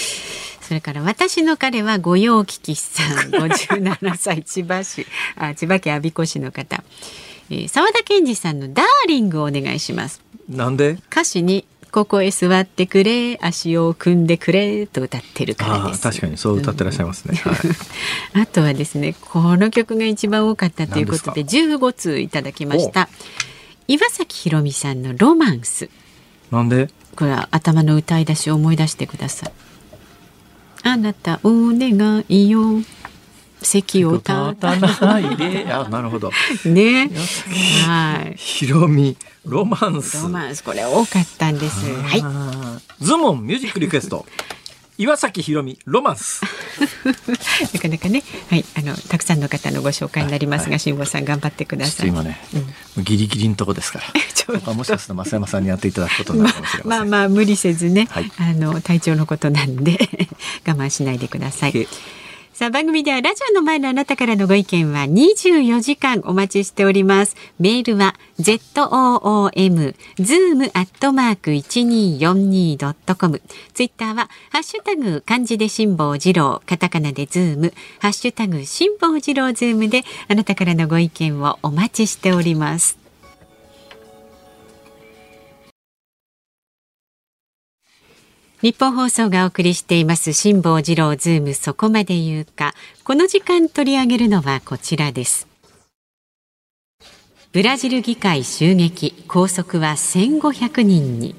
[0.62, 6.84] それから私の彼は御用聞きさん、 57歳、千葉市、あ千葉県我孫子市の方。
[7.48, 10.20] えー、沢田健二さんのダーリングをお願いします。
[10.46, 10.98] なんで？
[11.10, 16.02] 歌詞にここへ座ってくれ足を組んでくれと歌ってるからです。
[16.02, 17.52] 確かにそう歌ってらっしゃいますね、うん。
[17.52, 23.08] はい、 あとはですねこの曲が一番多かったということで15通いただきました。
[23.86, 25.88] 岩崎宏美さんのロマンス。
[26.50, 26.90] なんで？
[27.16, 29.52] これは頭の歌い出しを思い出してください。
[30.84, 32.82] あなたお願いよ。
[33.62, 35.66] 席を立たないで。
[35.72, 36.30] あ、なるほど。
[36.64, 37.10] ね。
[37.86, 38.36] はい。
[38.36, 39.16] ひろみ、
[39.48, 40.22] ロマンス。
[40.22, 41.90] ロマンス、これ多かったんです。
[42.02, 43.04] はい。
[43.04, 44.26] ズモンミュージックリクエスト。
[44.98, 46.42] 岩崎宏美ロマンス。
[47.72, 48.22] なかなかね。
[48.50, 48.64] はい。
[48.76, 52.08] あのたくさんの方のご紹介になりますが辛坊、はい、さん頑張ってください。
[52.08, 52.38] 今ね、
[52.96, 54.06] うん、ギリギリのとこですから。
[54.74, 60.08] もしかすると増山さんにやっていただくことになるかもしれません、まあ、まあ無理せずね、はい、あの体調のことなんで
[60.66, 61.86] 我慢しないでください
[62.58, 67.36] さあ番組ではラジオの前のあなたからのご意見は24時間お待ちしております。
[67.60, 73.42] メールは z o o m zoom アットマーク一二四二ドットコム。
[73.74, 82.97] ツイッターはハッシュタグ漢字で辛坊治郎、カタカナでズーム、ハッシュタグ辛坊治郎ズームであなたからのご意見をお待ちしております。
[88.60, 92.74] 日本放送がお送りしています辛坊治郎ズームそこまで言うか。
[93.04, 95.46] この時間取り上げるのはこちらです。
[97.52, 101.36] ブラジル議会襲撃拘束は1500人に。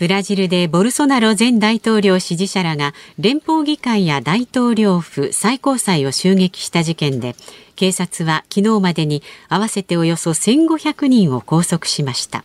[0.00, 7.36] ブラジルでボルソナロ前大統領支持者らが連邦議会や大統領府最高裁を襲撃した事件で
[7.76, 12.44] 警察は昨日までに合わせておよそ1500人を拘束しました。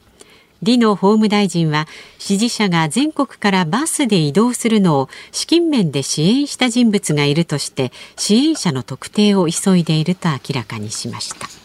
[0.61, 1.87] 李の法務大臣は
[2.17, 11.56] 支持者が全国からバスで移動するのを資金面で支援した人物がいるとして支援者の特定を急いでいると明らかにしました。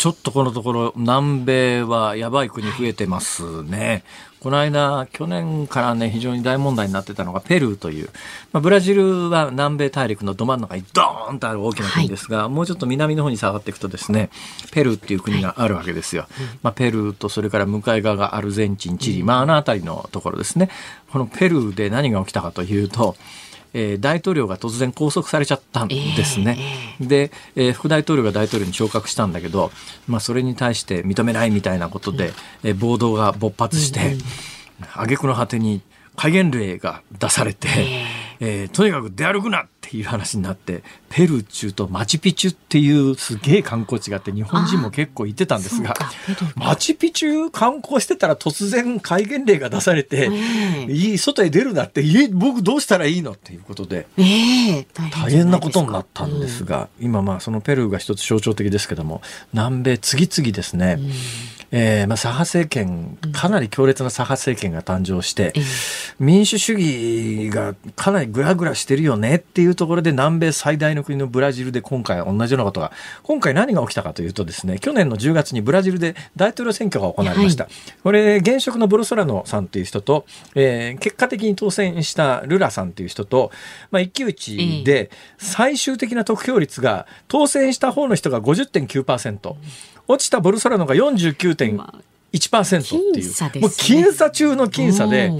[0.00, 4.02] ちょっとこのところ南米はやばい国増えてますね。
[4.40, 8.08] この間、去年からね、非常に大問題になってたのがペルーという、
[8.50, 14.30] まあ、ブラジルは南米大陸のど真ん中にドーンとある大きな国ですが、はい、もうちょっと南の方に下がっていくとですね、
[14.72, 16.22] ペルーっていう国があるわけですよ。
[16.22, 16.30] はい、
[16.62, 20.70] まあ、ペルーとそれから向かい側がアルゼンチン、チリ、まあ、あの辺りのところですね。
[21.12, 23.16] このペルーで何が起きたかというと、
[23.72, 26.58] えー、大統領が突然拘束されちゃったんですね。
[27.00, 29.70] えー、で、えー、副大統領が大統領に昇格したんだけど、
[30.06, 34.16] まあ、それに対して認めないみたいなことで、うん、えー、暴動が勃発して、
[34.94, 35.82] 挙句の果てに
[36.16, 37.68] 戒厳令が出されて、
[38.40, 45.94] えー、とにかく出歩くなっていう話になってペルー中とマチュピチュっていうすげえ観光地があって日本人も結構行ってたんですが
[46.56, 50.30] マチュピチュ観光してたら突然戒厳令が出されて、
[50.88, 59.22] いい外へ出るなって家僕どうしたらいいのっていうことで、えー、大変なことになったんですが、うん、今まあそのペルーが一つ象徴的ですけども
[59.52, 65.52] 南米次々ですね、うんえーまあ、左派政権かなり強烈な左派政権が誕生して、
[66.18, 72.92] うん、民主主義がかなりぐらぐらしてるよねっていうところで南米最大の国のブラジルで今回同じようなことが
[73.22, 83.52] 今回何が起きたかというとですね去年の10月にブラジルで大統領選挙が行われました、はい、これ現職のボルソラノさんという人と、えー、結果的に当選したルラさんという人と、
[83.90, 89.54] まあ、一騎打ちで最終的な得票率が当選した方の人が50.9%、
[90.10, 95.32] 落ちたボルソラノが49.1%っていう、ね、もう僅差中の僅差で。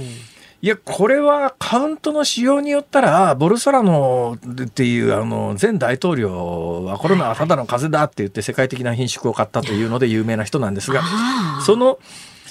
[0.63, 11.03] いや、これはカウントの仕様によったら、ボルソラノっていうあの前大統領はコロナはただの風邪だって言って世界的な品種を買ったというので有名な人なんですが、
[11.65, 11.99] その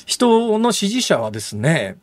[0.07, 1.97] 人の支持者はですね、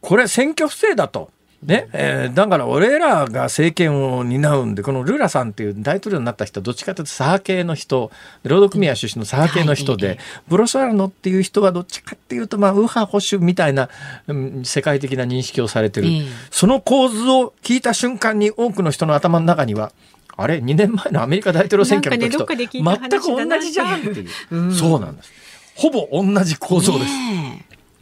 [0.00, 1.30] これ選挙不正だと。
[1.62, 8.10] ねえー、だから俺らが政権を担うんでこのルラさんっていう大統領になった人はどっちかというと左派系の人
[8.44, 13.90] 労働組合出身の左派系の人で、はい、ブロソラノっていう人はどっちかっていうとまあ右派保守みたいな、
[14.26, 16.08] うん、世界的な認識をされてる、
[16.50, 19.92] その構図を聞いた瞬間に多くの人の頭の中には
[20.38, 25.30] あれ？2年前のアメリカ大統領選挙の時と全く同じじゃんっていう、うん、そうなんです。
[25.74, 27.10] ほぼ同じ構造です。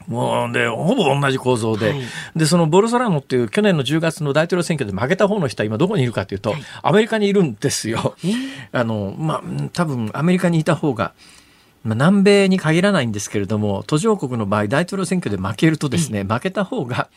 [0.09, 2.01] もうでほぼ同じ構造で、はい、
[2.35, 8.17] でそのボルソラノっていう去年の10月の大統領選挙で負けた方の人は今どこにいるかというと、はい、アメリカにいるんですよ。
[8.73, 9.43] あのまあ
[9.73, 11.13] 多分アメリカにいた方が
[11.89, 17.09] まあ、南米に限らないんですけれども途上国の場合大統領選挙で負けるとですね、負けた方が、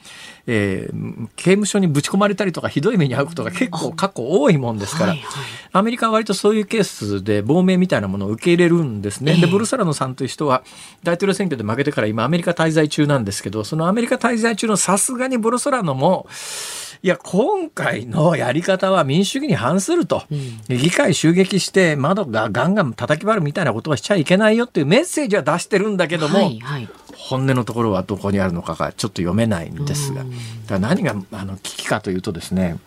[0.47, 5.15] えー、刑務所にぶち込まれたりとかひどい目に遭うことが結構過去多いもんですから、
[5.73, 9.35] アメリカは割とそういうケースで亡命みたいなものを受け入れるんですね。
[9.35, 10.63] でブルサラノさんという人は
[11.03, 16.27] 大統領選挙で負けてから今アメリカ滞在中なんですけどそのアメリカ滞在中のさすがにボルソラノも
[17.03, 20.35] いや、今回のやり方は民主主義に反すると、う
[20.73, 26.87] ん、議会襲撃して窓がガンガン叩き割るみたいなことはしちゃいけないよっていうメッセージは出してるんだけども、はいはい、
[27.17, 30.33] 本音のところはどこにあるのかがちょっと読めないんですが、だか
[30.69, 32.77] ら何があの危機かというとですね、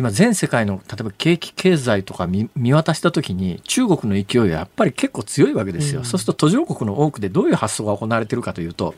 [0.00, 8.94] 今全世界の例えば景気経済とか見渡した時に中国の勢いはやっぱり結構強いわけですよ、うん、そうすると途上国の多くでどういう発想が行われているかというと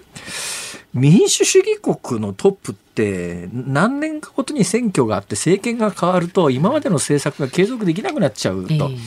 [0.95, 8.73] 民主主義国のトップって何年かごとに選挙があって政権が変わると今までの政策が継続できなくなっちゃうと。
[8.73, 8.99] えー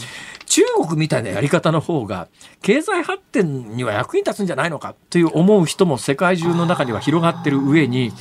[0.47, 2.27] 中国みたいなやり方の方が
[2.61, 8.13] 経済発展には役に立つんじゃないのかという思う人も世界中の中には広がってる上に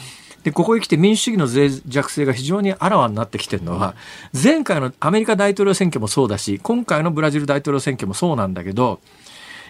[0.44, 3.94] でここへ来て民主主義の脆弱性が非常にあらわになってきてるのは
[4.32, 9.00] 前回のアメリカ大統領選挙もそうだし今回のブラジル大統領選挙もそうなんだけど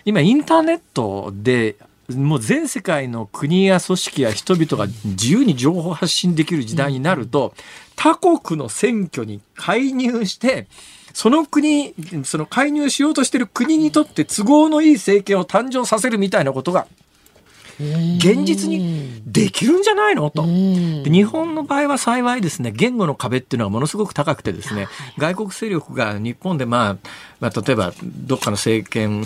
[0.04, 1.76] 今インターネットで
[2.12, 7.54] もう全世界の国や組織や人々が自由に情報発信できる時代になると、
[7.96, 10.66] 他国の選挙に介入して、
[11.14, 11.94] その国、
[12.24, 16.86] その介入しようとしてる国にとって都合のいい政権を誕生させるみたいなことが
[17.78, 20.30] 現実にできるんじゃないの？
[20.30, 20.44] と。
[20.44, 24.86] 日本の場合は幸いですね、言語の壁っていうのはものすごく高くてですね、
[25.18, 27.08] 外国勢力が日本でまあ、
[27.40, 29.20] まあ、例えばどっかの政権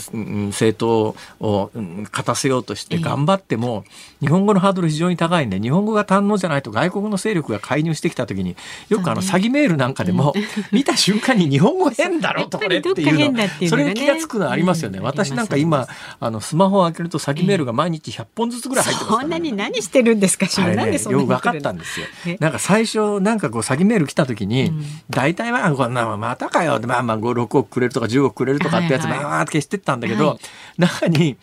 [0.48, 3.84] 政党を勝たせようとして頑張っても、
[4.20, 8.56] 日本語のハードル非常に高いんで日本語が堪能じゃないと外国の勢力が介入してきた時に
[8.88, 10.34] よくあの詐欺メールなんかでも、
[10.72, 15.00] 見た瞬間に日本語変だろとこれっていうのそれ気が付くのありますよね。
[15.00, 15.86] 私なんか今
[16.20, 22.06] あのスマホを開けると詐欺メールが毎日100本ずつぐらい入ってますそんなに何してるんですかあれ、ね、よく分かったんですよ。
[22.40, 24.72] なんか最初なんかこう詐欺メール来た時に、
[25.10, 30.38] 大体はこんなまたかよまあまあ5、6億くれるとか10億くれるとかってやつバーって消してったんだけど、
[30.76, 31.36] 中に、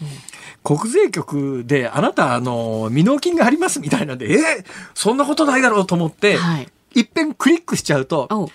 [0.64, 8.50] 国税局であなたあの未納金がありますみたいなんでえー、そんなことないだろうと思って、はい、いっぺんクリックしちゃうと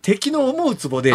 [0.00, 1.12] 敵の思うツボで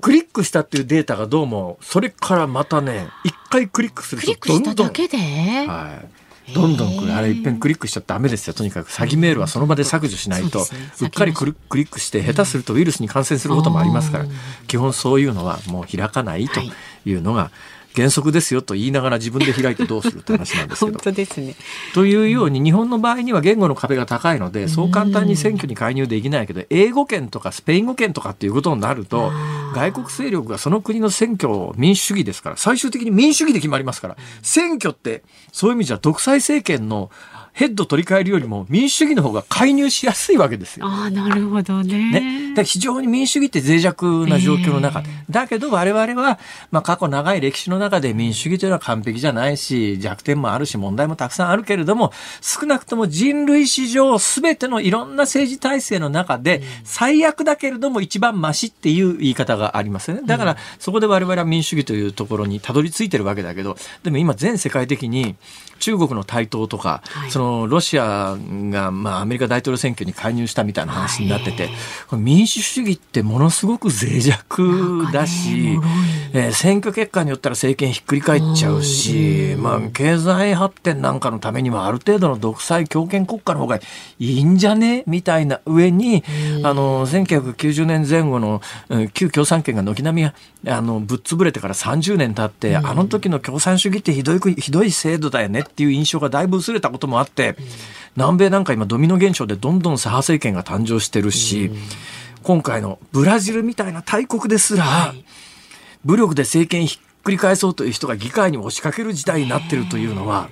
[0.00, 4.74] クリックしたっていうデータがどうもそれからまたね一回クリックするとどんどん。
[4.76, 6.18] だけで、はい
[6.54, 8.54] どんどんあれいっぺんクリックしちゃダメですよ。
[8.54, 10.66] とにかく詐欺メールはその場で削除しないと、
[11.00, 14.26] うっかりクリックして下手するとウイルスに感染することもありますから、
[14.66, 16.60] 基本そういうのはもう開かないと
[17.04, 17.50] いうのが、
[17.98, 20.92] 原則ですよと言いながら自分で開いてどうするって話なんですけど。
[20.98, 21.56] 本当ですね。
[21.94, 29.32] というように日本の場合には言語の壁が高いのでそう簡単に選挙に介入できないけど英語圏とかスペイン語圏とかっていうことになると
[29.74, 35.22] 外国勢力がその国の選挙を民主主義ですから最終的に民主主義で決まりますから選挙って
[35.52, 37.10] そういう意味じゃ独裁政権の
[37.58, 40.86] ヘッド取り替えるよりも民主主義の方が介入しやすいわけですよ。
[40.86, 42.12] ああ、なるほどね。
[42.12, 42.54] ね。
[42.54, 45.08] だ非常に民主主義って脆弱な状況の中で。
[45.08, 46.38] えー、だけど我々は、
[46.70, 60.22] まあ過去長い歴史の中で民主主義というのは完璧じゃないし、弱点もあるし、問題もたくさんあるけれども、少なくとも人類史上全てのいろんな政治体制の中で、最悪だけれども一番マシっていう言い方がありますよね。
[60.24, 65.34] だから、そこで我々は民主主義というところにたどり着いてるわけだけど、でも今全世界的に
[65.80, 68.36] 中国の台頭とか、はい、そのロシア
[68.70, 71.68] が、まあ、アメリカ大統領選挙に介入したみたいな話になってて、
[72.16, 75.78] 民主主義ってものすごく脆弱だし、
[76.32, 83.80] えー、選挙結果によったら政権ひっくり返っちゃうし、まあ、経済発展なんかのためにはある程度の独裁強権国家の方がい
[84.18, 85.04] いんじゃね？
[85.06, 86.22] みたいな上に、
[86.64, 88.60] あの1990年前後の
[89.14, 90.30] 旧共産圏が軒並み
[90.70, 97.56] あのぶっ潰れてから30年経って、あの時の共産主義ってひどいひどい制度だよねっていう印象がだいぶ薄れたこともあって、
[98.16, 101.70] 南米なんか今ドミノ現象でどんどん左派政権が誕生してるし、
[102.42, 105.14] 今回のブラジルみたいな大国ですら、
[106.04, 110.48] 武力で政権ひっくり返そうという人が議会に押しかける事態になってるというのは、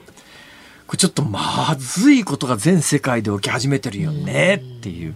[0.87, 5.15] これちょっとまずいことが全世界で起き始めてるよねっていう、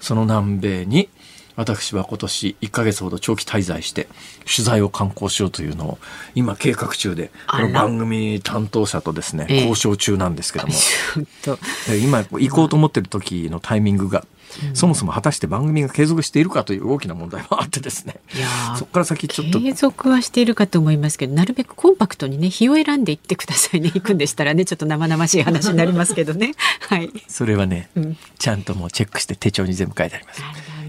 [0.00, 1.08] その南米に、
[1.56, 4.08] 私は今年1か月ほど長期滞在して
[4.40, 5.98] 取材を敢行しようというのを
[6.34, 10.74] 今計画中でこの番組担当者とですね交渉中なんですけども、
[11.90, 14.24] え今行こうと思ってる時のタイミングが
[14.74, 18.16] そもそも果たして番組が継続しているかという大きな問題もあってですね。
[18.76, 19.60] そこから先ちょっと。
[19.60, 26.54] 継続はしているかと思いますけどなるべくコンパクトにね日を選んでいってくださいね 行くんでしたらねちょっと生々しい話になりますけどね。
[26.80, 27.10] はい。
[27.28, 30.42] それはね、うん、ちゃんともうチェックして手帳に全部書いてあります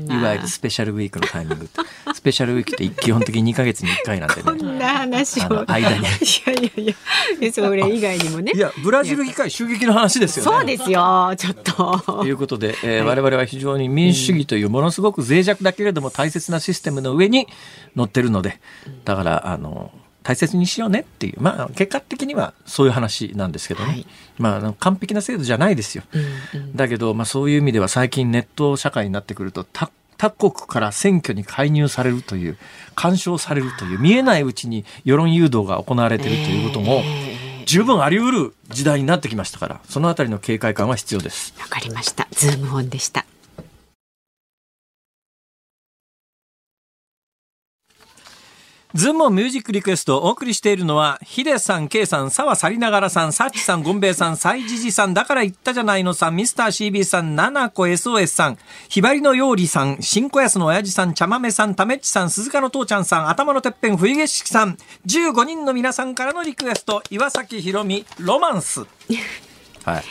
[0.09, 1.69] いわゆるスペシャルウィークのタイミング
[2.13, 4.41] スペシャルウィークって基本的に2か月に1回なんでね。
[4.43, 5.63] こんな話を。
[5.69, 5.97] 間に。
[5.97, 6.01] い
[6.45, 6.95] やいやい
[7.41, 7.53] や。
[7.53, 8.51] それ以外にもね。
[8.55, 10.51] いやブラジル議会襲撃の話ですよね。
[10.51, 11.33] そうですよ。
[11.37, 11.99] ちょっと。
[12.05, 17.47] ということで、えー、我々は非常に民主主義というものすごく脆弱だけれども大切なシステムの上に
[17.95, 18.59] 乗ってるので
[19.05, 19.91] だからあの
[20.23, 21.41] 大切にしようねっていう。
[21.41, 24.05] まあ結果的にはそういう話なんですけどね、はい、
[24.39, 29.89] まあ完璧な制度じゃないですよ、うんうん、だけど、まあ、そういう意味では最近ネット社会になってくると他
[30.31, 32.57] 国から選挙に介入されるという
[32.95, 37.03] 干渉されるという見えないうちに世論誘導が行われているということも、
[37.65, 41.53] 十分あり得る時代になってきましたからそのあたりの警戒感は必要です。
[41.59, 42.27] わかりました。
[42.31, 43.25] ズームオンでした
[48.95, 58.57] ズームミュージックリクエストをお送りしているのは、ヒデさん、ケイさん、沢さりながらさん、サッチさん、ゴンベイさん、サイジジさん、だから言ったじゃないのさん、ミスター CB さん、ナナコ SOS さん、
[58.89, 64.77] ひばりのようりさん、新小安の親父さん、茶豆さん、ためっちさん、鈴鹿の父ちゃんさん、頭のてっぺん、冬景色さん、
[65.07, 68.81] 15人の皆さんからのリクエスト、岩崎宏美、ロマンス。
[69.85, 70.03] はい。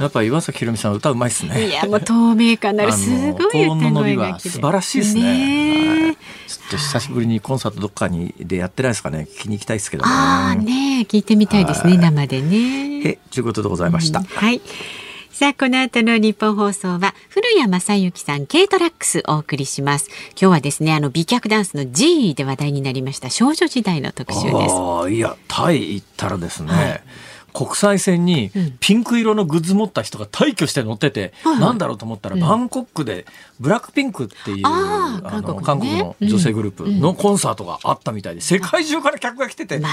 [0.00, 1.68] やっぱ岩崎宏美さん歌うまいですね。
[1.68, 5.22] いやもう透明感なるすごい歌声が素晴らしいですね。
[5.22, 6.16] はい、
[6.50, 9.28] ちょっと久しぶりにコンサートどっかにでやってないですかね。
[9.30, 10.10] 聞きに行きたいですけどね。
[10.10, 13.02] ああね聞いてみたいですね生でね。
[13.06, 14.18] えということでございました。
[14.18, 14.60] うん、はい。
[15.30, 20.10] さあ、この後の日本放送は、古谷正幸さん、軽トラックスお送りします。
[20.32, 24.74] 今日はですね、あの、美脚ダンスの G で話題になりました、少女時代の特集です。
[24.74, 27.02] ああ、いや、タイ行ったらですね、はい
[27.52, 33.26] 国際線にピンク色のグッズ持った人が大挙して乗ってて、うん、なんだろうと思ったら、バンコクで
[33.58, 39.86] ブラックピンクっていう、あの韓国の女性グループのコンサートがあったみたいで、世界中から客が来てて、びっ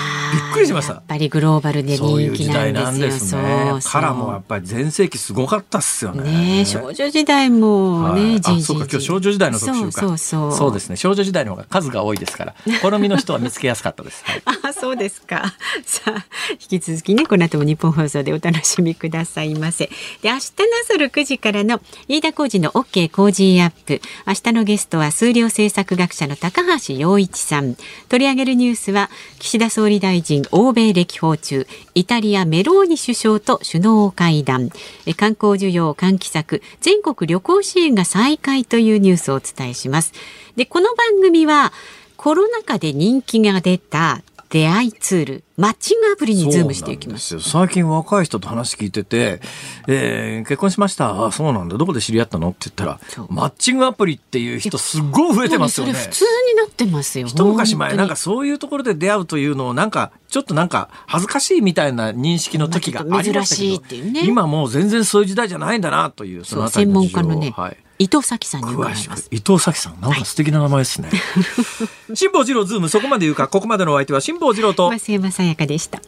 [0.54, 0.94] くりしました。
[0.94, 3.42] やっぱりグローバルで人気なんですよ。
[3.42, 3.80] ね。
[3.84, 6.60] カラもやっぱり全盛期すごかったっすよね。
[6.60, 9.92] ね少女時代もね、はい、あ、そうか、今日少女時代の特集か。
[9.92, 10.96] そうそうそうですね。
[10.96, 14.24] 少女時代の方が数が多いですから、好みの人は見つけやすかったです。
[14.26, 15.54] はい、あ、そうですか。
[15.86, 19.86] さあ、引き続きね、この後も日本放送でお楽しみくださいませ。
[20.22, 20.40] で、明日の
[20.84, 24.02] 朝6時からの飯田浩二の OK 工事アップ。
[24.28, 27.76] 明日のゲストは数量政策学者の高橋洋一さん。
[28.10, 34.70] 取り上げるニュースは、岸田総理大臣欧米歴訪中、イタリアメローニ首相と首脳会談。
[35.16, 40.14] 観光需要喚起策、全国旅行支援が再開というニュースをお伝えします。
[40.56, 41.72] で、この番組は、
[42.18, 47.34] コロナ禍で人気が出た出会いツールマッチングアプリにズームしていきます。
[47.34, 47.40] よ。
[47.40, 49.42] 最近若い人と話聞いてて、
[49.88, 51.26] えー、結婚しました。
[51.26, 51.80] あそうなんだ。
[51.80, 52.50] どこで知り合ったの？
[52.50, 55.94] って言ったらマッチングアプリっていう人すごい増えてますよね。
[55.94, 57.26] 普通になってますよ。
[57.26, 69.28] 一昔前なんかそういうところで出会うというのをなんかちょっとなんか恥ずかしいみたいな認識の時がありましたけど、ね、今もう全然そういう時代じゃないんだなというその専門家のね、はい、伊藤咲さんに伺います。
[69.32, 74.90] 伊藤咲さんなんか素敵な名前ですね、はい、辛坊治郎ズームそこまで言うかここまでのお相手は辛坊治郎と。
[74.92, 76.02] 増山さやかでした。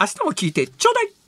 [0.00, 1.21] 明日も聞いてちょうだい。